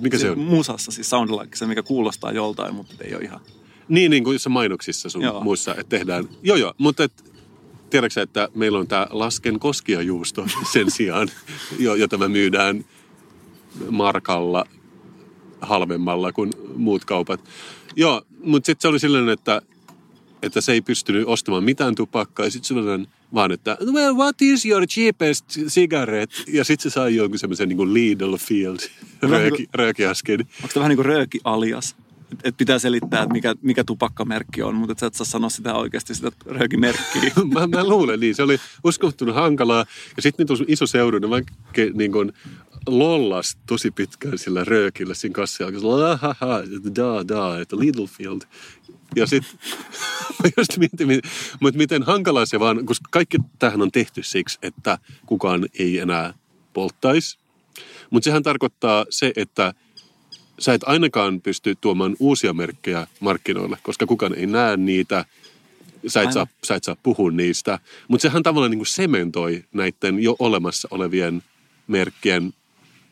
[0.00, 0.38] Mikä se on?
[0.38, 3.40] Musassa siis soundalike, se mikä kuulostaa joltain, mutta ei ole ihan...
[3.88, 5.40] Niin, niin kuin jossain mainoksissa sun joo.
[5.40, 6.28] muissa, että tehdään...
[6.42, 7.32] Joo, joo, mutta et,
[7.90, 11.28] tiedätkö että meillä on tämä lasken koskiajuusto sen sijaan,
[11.78, 12.84] jota me myydään
[13.90, 14.64] markalla
[15.60, 17.40] halvemmalla kuin muut kaupat.
[17.96, 19.62] Joo, mutta sitten se oli silleen, että,
[20.42, 22.46] että se ei pystynyt ostamaan mitään tupakkaa.
[22.46, 26.36] Ja sitten sellainen vaan, että well, what is your cheapest cigarette?
[26.48, 28.78] Ja sitten se sai jonkun semmoisen niin Lidl Field
[29.22, 30.40] rööki, röökiaskin.
[30.40, 31.40] Onko tämä vähän niin kuin rööki
[32.26, 32.40] alias?
[32.44, 35.74] et pitää selittää, että mikä, mikä tupakkamerkki on, mutta et sä et saa sanoa sitä
[35.74, 37.30] oikeasti sitä röökimerkkiä.
[37.54, 38.34] mä, mä luulen niin.
[38.34, 39.86] Se oli uskomattoman hankalaa.
[40.16, 41.40] Ja sitten niitä iso seura, niin mä
[41.94, 42.32] niin kun,
[42.86, 45.68] lollas tosi pitkään sillä röökillä siinä kassia.
[45.68, 48.40] Että da, da, että Littlefield.
[49.16, 49.58] Ja sitten
[50.56, 51.22] just mietin,
[51.60, 56.34] mutta miten hankalaa se vaan, koska kaikki tähän on tehty siksi, että kukaan ei enää
[56.72, 57.38] polttaisi.
[58.10, 59.74] Mutta sehän tarkoittaa se, että
[60.58, 65.24] sä et ainakaan pysty tuomaan uusia merkkejä markkinoille, koska kukaan ei näe niitä,
[66.06, 67.78] sä et, saa, sä et saa puhua niistä.
[68.08, 71.42] Mutta sehän tavallaan niin kuin sementoi näiden jo olemassa olevien
[71.86, 72.52] merkkien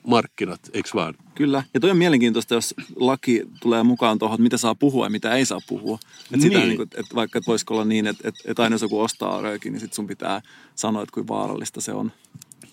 [0.07, 1.15] markkinat, eikö vaan?
[1.35, 1.63] Kyllä.
[1.75, 5.35] Ja toi on mielenkiintoista, jos laki tulee mukaan tuohon, että mitä saa puhua ja mitä
[5.35, 5.99] ei saa puhua.
[6.31, 6.43] Niin.
[6.43, 9.01] Sitä, niin kuin, että vaikka että voisiko olla niin, että, että, että aina jos joku
[9.01, 10.43] ostaa röökin, niin sit sun pitää
[10.75, 12.13] sanoa, että kuinka vaarallista se on.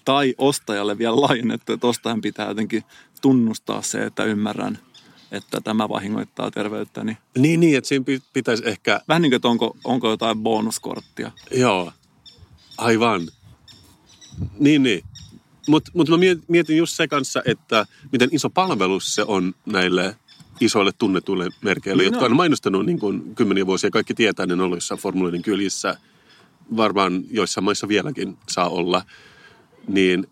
[0.05, 2.83] Tai ostajalle vielä laajennettu, että ostajan pitää jotenkin
[3.21, 4.77] tunnustaa se, että ymmärrän,
[5.31, 7.17] että tämä vahingoittaa terveyttäni.
[7.37, 9.01] Niin, niin, että siinä pitäisi ehkä...
[9.07, 11.31] Vähän niin kuin, että onko, onko jotain bonuskorttia.
[11.51, 11.91] Joo,
[12.77, 13.27] aivan.
[14.59, 15.03] Niin, niin.
[15.67, 16.15] Mutta mut mä
[16.47, 20.15] mietin just se kanssa, että miten iso palvelus se on näille
[20.59, 23.91] isoille tunnetuille merkeille, niin jotka on mainostanut niin kuin kymmeniä vuosia.
[23.91, 25.97] Kaikki tietää, ne on ollut jossain formuloiden kylissä.
[26.77, 29.01] Varmaan joissain maissa vieläkin saa olla.
[29.87, 30.27] Niin,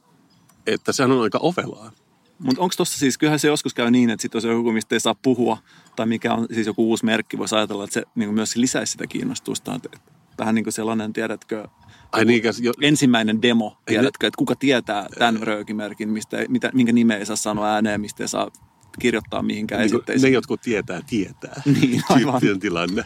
[0.68, 1.92] että sehän on aika ovelaa.
[2.40, 5.00] Mutta onko tuossa siis, kyllähän se joskus käy niin, että sitten jos joku, mistä ei
[5.00, 5.58] saa puhua,
[5.96, 9.08] tai mikä on siis joku uusi merkki, voisi ajatella, että se niin myös lisäisi sitä
[9.08, 9.76] kiinnostusta.
[9.76, 9.90] Että
[10.38, 11.68] vähän niin kuin sellainen, tiedätkö,
[12.12, 12.72] Ai niin, jo...
[12.82, 17.68] ensimmäinen demo, tiedätkö, että kuka tietää tämän röökimerkin, mistä, mitä, minkä nimeä ei saa sanoa
[17.68, 18.52] ääneen, mistä ei saa
[19.00, 20.30] kirjoittaa mihinkään niin esitteisiin.
[20.30, 21.62] Ne, jotkut tietää, tietää.
[21.82, 22.60] Niin, aivan.
[22.60, 23.06] tilanne.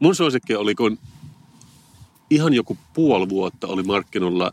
[0.00, 0.98] Mun suosikki oli, kun
[2.30, 4.52] ihan joku puoli vuotta oli markkinoilla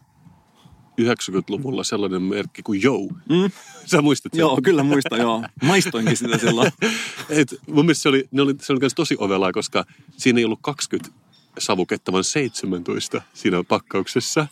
[0.99, 3.09] 90-luvulla sellainen merkki kuin Jou.
[3.29, 3.51] Mm.
[3.91, 4.39] Sä muistat sen?
[4.39, 5.43] Joo, kyllä muistan, joo.
[5.63, 6.71] Maistoinkin sitä silloin.
[7.29, 9.85] Et mun mielestä se oli, ne oli, se oli tosi ovelaa, koska
[10.17, 11.11] siinä ei ollut 20
[11.59, 14.47] savuketta, vaan 17 siinä pakkauksessa.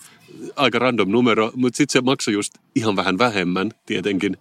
[0.55, 4.37] Aika random numero, mutta sitten se maksoi just ihan vähän vähemmän tietenkin.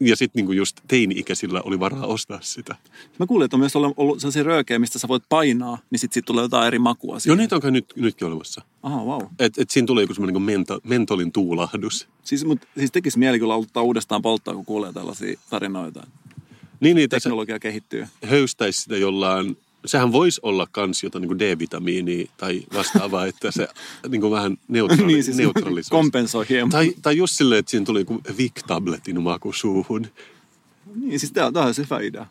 [0.00, 2.76] Ja sitten niinku just teini-ikäisillä oli varaa ostaa sitä.
[3.18, 6.26] Mä kuulin, että on myös ollut sellaisia röökejä, mistä sä voit painaa, niin sitten siitä
[6.26, 7.36] tulee jotain eri makua siihen.
[7.36, 8.62] Joo, niitä on nyt, nytkin olemassa.
[8.82, 9.22] Aha, wow.
[9.38, 12.08] Et, et siinä tulee joku semmoinen niin mento, mentolin tuulahdus.
[12.24, 16.06] Siis, mut, siis tekisi mieli kyllä aloittaa uudestaan polttaa, kun kuulee tällaisia tarinoita.
[16.80, 18.06] Niin, niin, Teknologia kehittyy.
[18.24, 23.68] Höystäisi sitä jollain sehän voisi olla kans jotain niin D-vitamiinia tai vastaavaa, että se
[24.08, 25.90] niin kuin vähän neutraali, niin, siis neutraalisuus.
[25.90, 26.70] kompensoi hieman.
[26.70, 30.06] Tai, tai just silleen, että siinä tuli joku Vic-tabletin maku suuhun.
[30.94, 32.26] Niin, siis tämä, on se hyvä idea.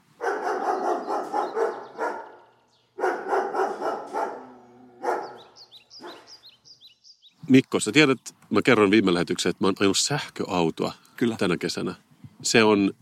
[7.49, 11.35] Mikko, sä tiedät, mä kerron viime lähetykseen, että mä oon ajanut sähköautoa Kyllä.
[11.37, 11.95] tänä kesänä.
[12.41, 12.93] Se on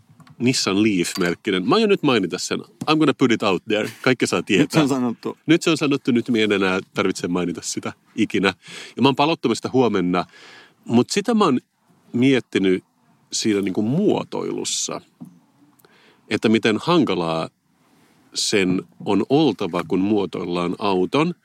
[0.43, 1.67] Nissan Leaf-merkkinen.
[1.69, 2.59] Mä aion nyt mainita sen.
[2.59, 3.91] I'm gonna put it out there.
[4.01, 4.63] Kaikki saa tietää.
[4.63, 5.37] Nyt se on sanottu.
[5.45, 8.53] Nyt se on sanottu, nyt minä en enää tarvitse mainita sitä ikinä.
[8.95, 10.25] Ja mä oon palauttamista huomenna.
[10.85, 11.59] Mutta sitä mä oon
[12.13, 12.83] miettinyt
[13.31, 15.01] siinä niin kuin muotoilussa,
[16.29, 17.49] että miten hankalaa
[18.33, 21.33] sen on oltava, kun muotoillaan auton–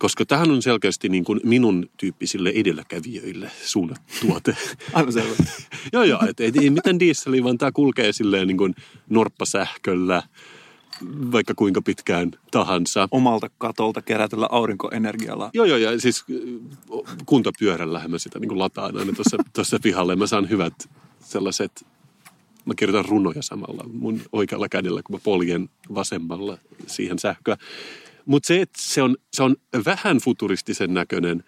[0.00, 4.56] koska tähän on selkeästi niin kuin minun tyyppisille edelläkävijöille suunnattu tuote.
[4.92, 5.34] Aivan selvä.
[5.92, 6.20] joo, joo.
[6.28, 8.74] Et, et, ei mitään dieseliä, vaan tämä kulkee silleen niin kuin
[9.08, 10.22] norppasähköllä
[11.32, 13.08] vaikka kuinka pitkään tahansa.
[13.10, 15.50] Omalta katolta kerätyllä aurinkoenergialla.
[15.54, 16.24] Joo, joo, ja siis
[17.26, 20.16] kuntopyörällä mä sitä niin kuin lataan aina tuossa, tuossa pihalle.
[20.16, 21.86] Mä saan hyvät sellaiset,
[22.64, 27.56] mä kirjoitan runoja samalla mun oikealla kädellä, kun mä poljen vasemmalla siihen sähköä.
[28.26, 31.44] Mutta se, että se on, se on vähän futuristisen näköinen,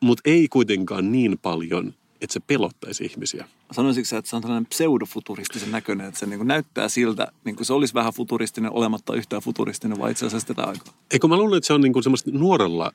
[0.00, 3.48] mutta ei kuitenkaan niin paljon, että se pelottaisi ihmisiä.
[3.72, 7.72] Sanoisitko että se on tällainen pseudofuturistisen näköinen, että se niin näyttää siltä, niin kuin se
[7.72, 10.94] olisi vähän futuristinen olematta yhtään futuristinen, vai itse asiassa tätä aikaa?
[11.10, 12.92] Eikö mä luulen, että se on niin kuin semmoista nuorella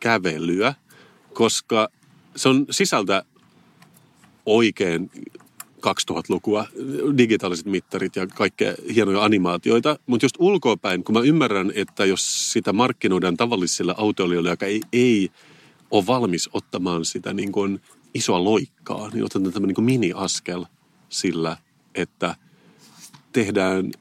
[0.00, 0.74] kävelyä,
[1.32, 1.88] koska
[2.36, 3.24] se on sisältä
[4.46, 5.10] oikein
[5.86, 6.66] 2000-lukua,
[7.18, 9.98] digitaaliset mittarit ja kaikkea hienoja animaatioita.
[10.06, 15.30] Mutta just ulkoapäin, kun mä ymmärrän, että jos sitä markkinoidaan tavallisille autoilijoille, joka ei, ei
[15.90, 17.80] ole valmis ottamaan sitä niin kuin
[18.14, 20.64] isoa loikkaa, niin otetaan tämmöinen niin mini-askel
[21.08, 21.56] sillä,
[21.94, 22.34] että
[23.32, 23.92] tehdään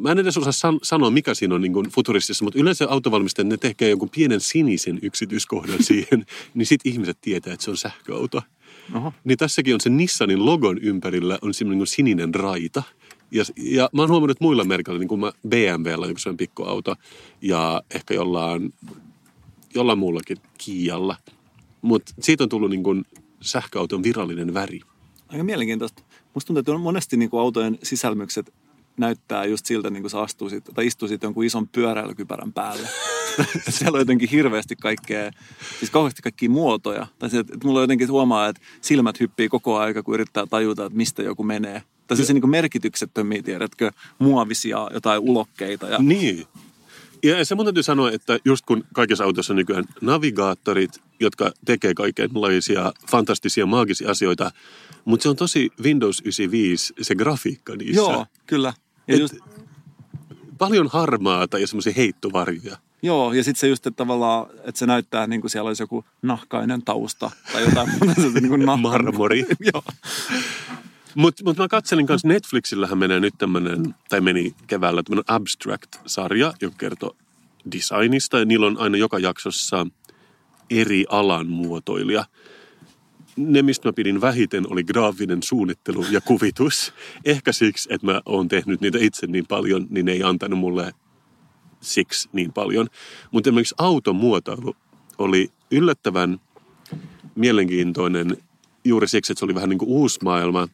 [0.00, 3.48] Mä en edes osaa san- sanoa, mikä siinä on niin kuin futuristissa, mutta yleensä autovalmistajat,
[3.48, 8.42] ne tekee jonkun pienen sinisen yksityiskohdan siihen, niin sitten ihmiset tietää, että se on sähköauto.
[8.94, 9.12] Oho.
[9.24, 12.82] Niin tässäkin on se Nissanin logon ympärillä on semmoinen niin sininen raita.
[13.30, 16.96] Ja, ja mä oon huomannut että muilla merkeillä, niin kuin mä BMWllä on sellainen pikkuauto
[17.42, 18.74] ja ehkä jollain,
[19.74, 21.16] jollain muullakin Kialla.
[21.82, 23.04] Mutta siitä on tullut niin kuin
[23.40, 24.80] sähköauton virallinen väri.
[25.28, 26.02] Aika mielenkiintoista.
[26.34, 28.52] Musta tuntuu, että on monesti niin kuin autojen sisälmykset
[28.96, 32.88] näyttää just siltä, niin kuin sä astuisit tai istuisit jonkun ison pyöräilykypärän päälle.
[33.68, 35.30] Siellä on jotenkin hirveästi kaikkea,
[35.78, 37.06] siis kauheasti kaikkia muotoja.
[37.18, 40.96] Tai se, että mulla jotenkin huomaa, että silmät hyppii koko aika, kun yrittää tajuta, että
[40.96, 41.82] mistä joku menee.
[42.06, 45.86] Tai se, niin merkityksettömiä, tiedätkö, muovisia jotain ulokkeita.
[45.86, 45.98] Ja...
[45.98, 46.46] Niin.
[47.22, 51.94] Ja se mun täytyy sanoa, että just kun kaikissa autoissa on nykyään navigaattorit, jotka tekee
[51.94, 54.50] kaikenlaisia fantastisia, maagisia asioita,
[55.04, 58.00] mutta se on tosi Windows 95 se grafiikka niissä.
[58.00, 58.72] Joo, kyllä.
[59.08, 59.34] Ja Et just,
[60.60, 62.76] Paljon harmaata ja semmoisia heittovarjoja.
[63.02, 66.04] Joo, ja sitten se just, että tavallaan, että se näyttää niin kuin siellä olisi joku
[66.22, 68.20] nahkainen tausta tai jotain muuta.
[68.40, 69.46] Niin kuin nahka- Marmori.
[69.72, 69.82] joo.
[71.14, 76.76] Mutta mut mä katselin kanssa, Netflixillähän menee nyt tämmöinen, tai meni keväällä tämmöinen Abstract-sarja, joka
[76.78, 77.16] kertoo
[77.72, 78.38] designista.
[78.38, 79.86] Ja niillä on aina joka jaksossa
[80.70, 82.24] eri alan muotoilija.
[83.36, 86.92] Ne, mistä mä pidin vähiten, oli graafinen suunnittelu ja kuvitus.
[87.24, 90.92] Ehkä siksi, että mä oon tehnyt niitä itse niin paljon, niin ne ei antanut mulle
[91.80, 92.86] siksi niin paljon.
[93.30, 94.76] Mutta esimerkiksi automuotoilu
[95.18, 96.40] oli yllättävän
[97.34, 98.36] mielenkiintoinen
[98.84, 100.68] juuri siksi, että se oli vähän niin kuin uusi maailma.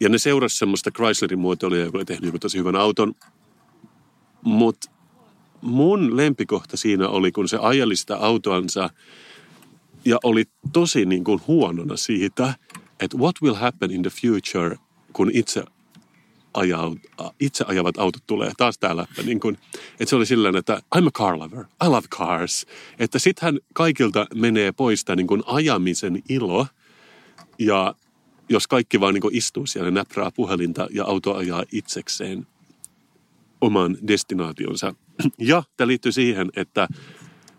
[0.00, 3.14] Ja ne seurasi semmoista Chryslerin muotoilijaa, joka oli tehnyt tosi hyvän auton.
[4.42, 4.90] Mutta
[5.60, 8.90] mun lempikohta siinä oli, kun se ajeli sitä autoansa
[10.04, 12.54] ja oli tosi niin kuin huonona siitä,
[13.00, 14.76] että what will happen in the future,
[15.12, 15.64] kun itse,
[16.58, 16.98] ajaut,
[17.40, 19.06] itse ajavat autot tulee taas täällä.
[19.24, 19.58] Niin kuin,
[19.92, 22.66] että se oli silleen, että I'm a car lover, I love cars.
[22.98, 26.66] Että sittenhän kaikilta menee pois tämä niin ajamisen ilo.
[27.58, 27.94] Ja
[28.48, 32.46] jos kaikki vaan niin kuin istuu siellä, näprää puhelinta ja auto ajaa itsekseen
[33.60, 34.94] oman destinaationsa.
[35.38, 36.88] Ja tämä liittyy siihen, että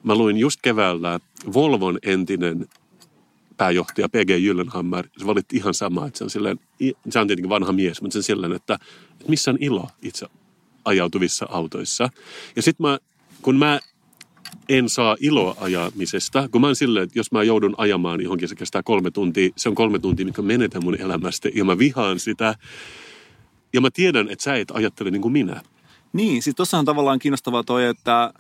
[0.04, 1.20] mä luin just keväällä
[1.54, 2.68] Volvon entinen
[3.60, 4.28] pääjohtaja P.G.
[4.28, 6.60] Gyllenhammer, se valitti ihan sama, että se on, silleen,
[7.10, 8.74] se on tietenkin vanha mies, mutta se on silleen, että,
[9.12, 10.28] että missä on ilo itse
[10.86, 12.10] ajautuvissa autoissa.
[12.56, 13.00] Ja sitten mä,
[13.42, 13.80] kun mä
[14.70, 18.56] en saa iloa ajamisesta, kun mä oon silleen, että jos mä joudun ajamaan johonkin, se
[18.56, 22.56] kestää kolme tuntia, se on kolme tuntia, mikä menetän mun elämästä, ja mä vihaan sitä.
[23.74, 25.62] Ja mä tiedän, että sä et ajattele niin kuin minä.
[26.14, 28.34] Niin, siis tuossa on tavallaan kiinnostavaa toi, että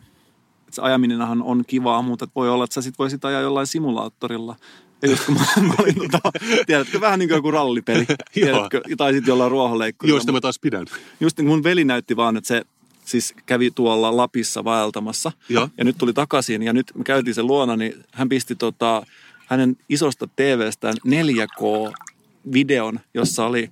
[0.69, 4.55] että se ajaminenhan on kivaa, mutta voi olla, että sä sit voisit ajaa jollain simulaattorilla.
[5.01, 6.31] Ja just kun mä, mä olin, tota,
[6.67, 10.15] tiedätkö, vähän niin kuin joku rallipeli, tiedätkö, tai sitten jollain ruohonleikkurilla.
[10.15, 10.85] Joista mä taas pidän.
[11.19, 12.61] Just niin mun veli näytti vaan, että se
[13.05, 15.31] siis kävi tuolla Lapissa vaeltamassa.
[15.49, 15.69] Joo.
[15.77, 19.05] Ja nyt tuli takaisin ja nyt me käytiin sen luona, niin hän pisti tota,
[19.45, 23.69] hänen isosta TVstään 4K-videon, jossa oli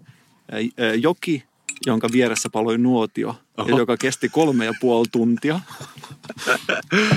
[0.99, 1.43] joki,
[1.85, 3.77] jonka vieressä paloi nuotio, Oho.
[3.77, 5.59] joka kesti kolme ja puoli tuntia.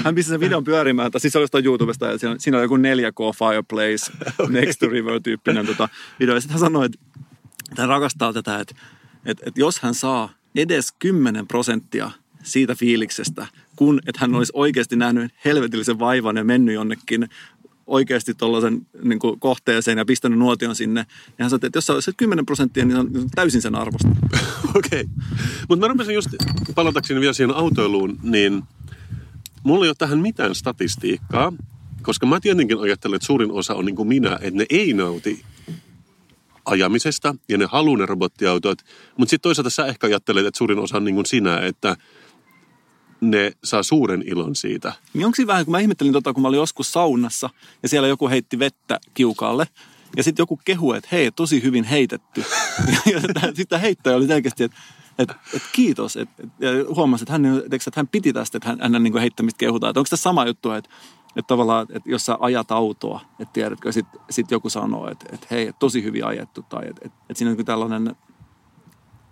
[0.05, 2.64] Hän pisti sen videon pyörimään, tai siis se oli jostain YouTubesta, ja siinä, siinä oli
[2.64, 4.12] joku 4K Fireplace,
[4.48, 5.88] Next to River-tyyppinen tota
[6.20, 6.35] video.
[6.35, 6.98] Ja sitten hän sanoi, että
[7.79, 8.74] hän rakastaa tätä, että,
[9.24, 12.11] että, että jos hän saa edes 10 prosenttia
[12.42, 17.29] siitä fiiliksestä, kun että hän olisi oikeasti nähnyt helvetillisen vaivan ja mennyt jonnekin
[17.90, 21.07] oikeasti tuollaisen niin kohteeseen ja pistänyt nuotion sinne.
[21.38, 24.09] Ja hän sanoi, että jos sä olisit 10 prosenttia, niin on täysin sen arvosta.
[24.76, 25.00] Okei.
[25.00, 25.05] Okay.
[25.68, 26.29] Mutta mä rupesin just,
[26.74, 28.62] palatakseni vielä siihen autoiluun, niin
[29.62, 31.53] mulla ei ole tähän mitään statistiikkaa,
[32.03, 35.44] koska mä tietenkin ajattelen, että suurin osa on niin kuin minä, että ne ei nauti
[36.64, 38.79] ajamisesta ja ne haluaa ne robottiautot.
[39.16, 41.96] Mutta sitten toisaalta sä ehkä ajattelet, että suurin osa on niin kuin sinä, että
[43.21, 44.93] ne saa suuren ilon siitä.
[45.15, 47.51] Niin onko vähän, kun mä ihmettelin tota, kun mä olin joskus saunassa
[47.83, 49.67] ja siellä joku heitti vettä kiukaalle.
[50.17, 52.45] Ja sitten joku kehu, että hei, tosi hyvin heitetty.
[53.13, 53.21] ja
[53.55, 54.77] sitten heittäjä oli selkeästi, että
[55.19, 56.17] et, et kiitos.
[56.17, 59.59] Et, et, ja huomasi, että hän, että hän piti tästä, että hän, hänen niin heittämistä
[59.59, 59.91] kehutaan.
[59.91, 60.91] Että onko tässä sama juttu, että,
[61.37, 65.47] että tavallaan, että jos sä ajat autoa, että tiedätkö, sitten sit joku sanoo, että, että
[65.51, 66.63] hei, tosi hyvin ajettu.
[66.63, 68.17] Tai että, että, että siinä on niin tällainen,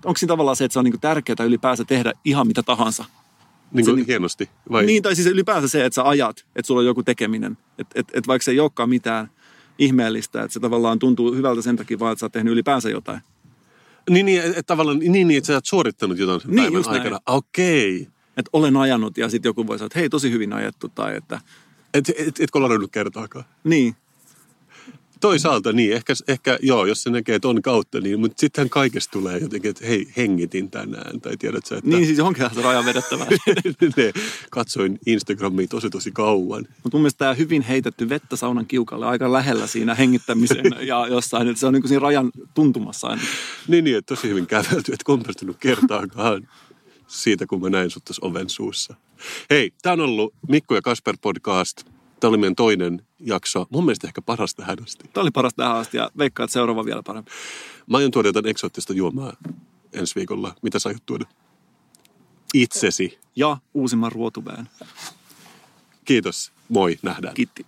[0.05, 3.05] onko siinä tavallaan se, että se on niin tärkeää ylipäänsä tehdä ihan mitä tahansa.
[3.73, 4.51] Niin Se kuin niin- hienosti.
[4.73, 4.87] Vai?
[4.87, 7.59] Niin, tai siis ylipäänsä se, että sä ajat, että sulla on joku tekeminen.
[7.79, 9.31] Että et, et vaikka se ei olekaan mitään
[9.79, 13.21] ihmeellistä, että se tavallaan tuntuu hyvältä sen takia vaan, että sä oot tehnyt ylipäänsä jotain.
[14.11, 17.19] Niin, niin, että tavallaan, niin, niin, että sä oot suorittanut jotain sen Niin, päivän aikana.
[17.27, 18.09] Okei.
[18.37, 20.89] Että olen ajanut ja sitten joku voi sanoa, että hei, tosi hyvin ajettu.
[20.89, 21.41] Tai että,
[21.95, 23.45] Et, et, etkö ladannut kertaakaan?
[23.65, 23.97] niin,
[25.21, 29.39] Toisaalta niin, ehkä, ehkä joo, jos se näkee ton kautta, niin, mutta sittenhän kaikesta tulee
[29.39, 33.27] jotenkin, että hei, hengitin tänään, tai tiedät sä, että niin siis johonkin se raja vedettävää.
[33.97, 34.13] ne,
[34.51, 36.67] katsoin Instagramia tosi tosi kauan.
[36.83, 41.49] Mutta mun mielestä tämä hyvin heitetty vettä saunan kiukalle aika lähellä siinä hengittämisen ja jossain,
[41.49, 43.23] että se on niin kuin siinä rajan tuntumassa aina.
[43.69, 46.49] Niin, niin, että tosi hyvin kävelty, että kompastunut kertaakaan
[47.07, 48.95] siitä, kun mä näin sut tuossa oven suussa.
[49.51, 51.98] Hei, tää on ollut Mikko ja Kasper podcast.
[52.21, 53.67] Tämä oli meidän toinen jakso.
[53.71, 55.05] Mun mielestä ehkä paras tähän asti.
[55.13, 57.31] Tämä oli paras tähän asti ja veikkaat seuraava vielä parempi.
[57.87, 59.33] Mä aion tuoda jotain eksoottista juomaa
[59.93, 60.55] ensi viikolla.
[60.63, 61.25] Mitä sä aiot tuoda?
[62.55, 63.19] Itsesi.
[63.37, 64.69] Ja uusimman ruotuvään.
[66.05, 66.53] Kiitos.
[66.69, 66.99] Moi.
[67.03, 67.35] Nähdään.
[67.35, 67.67] Kiitti.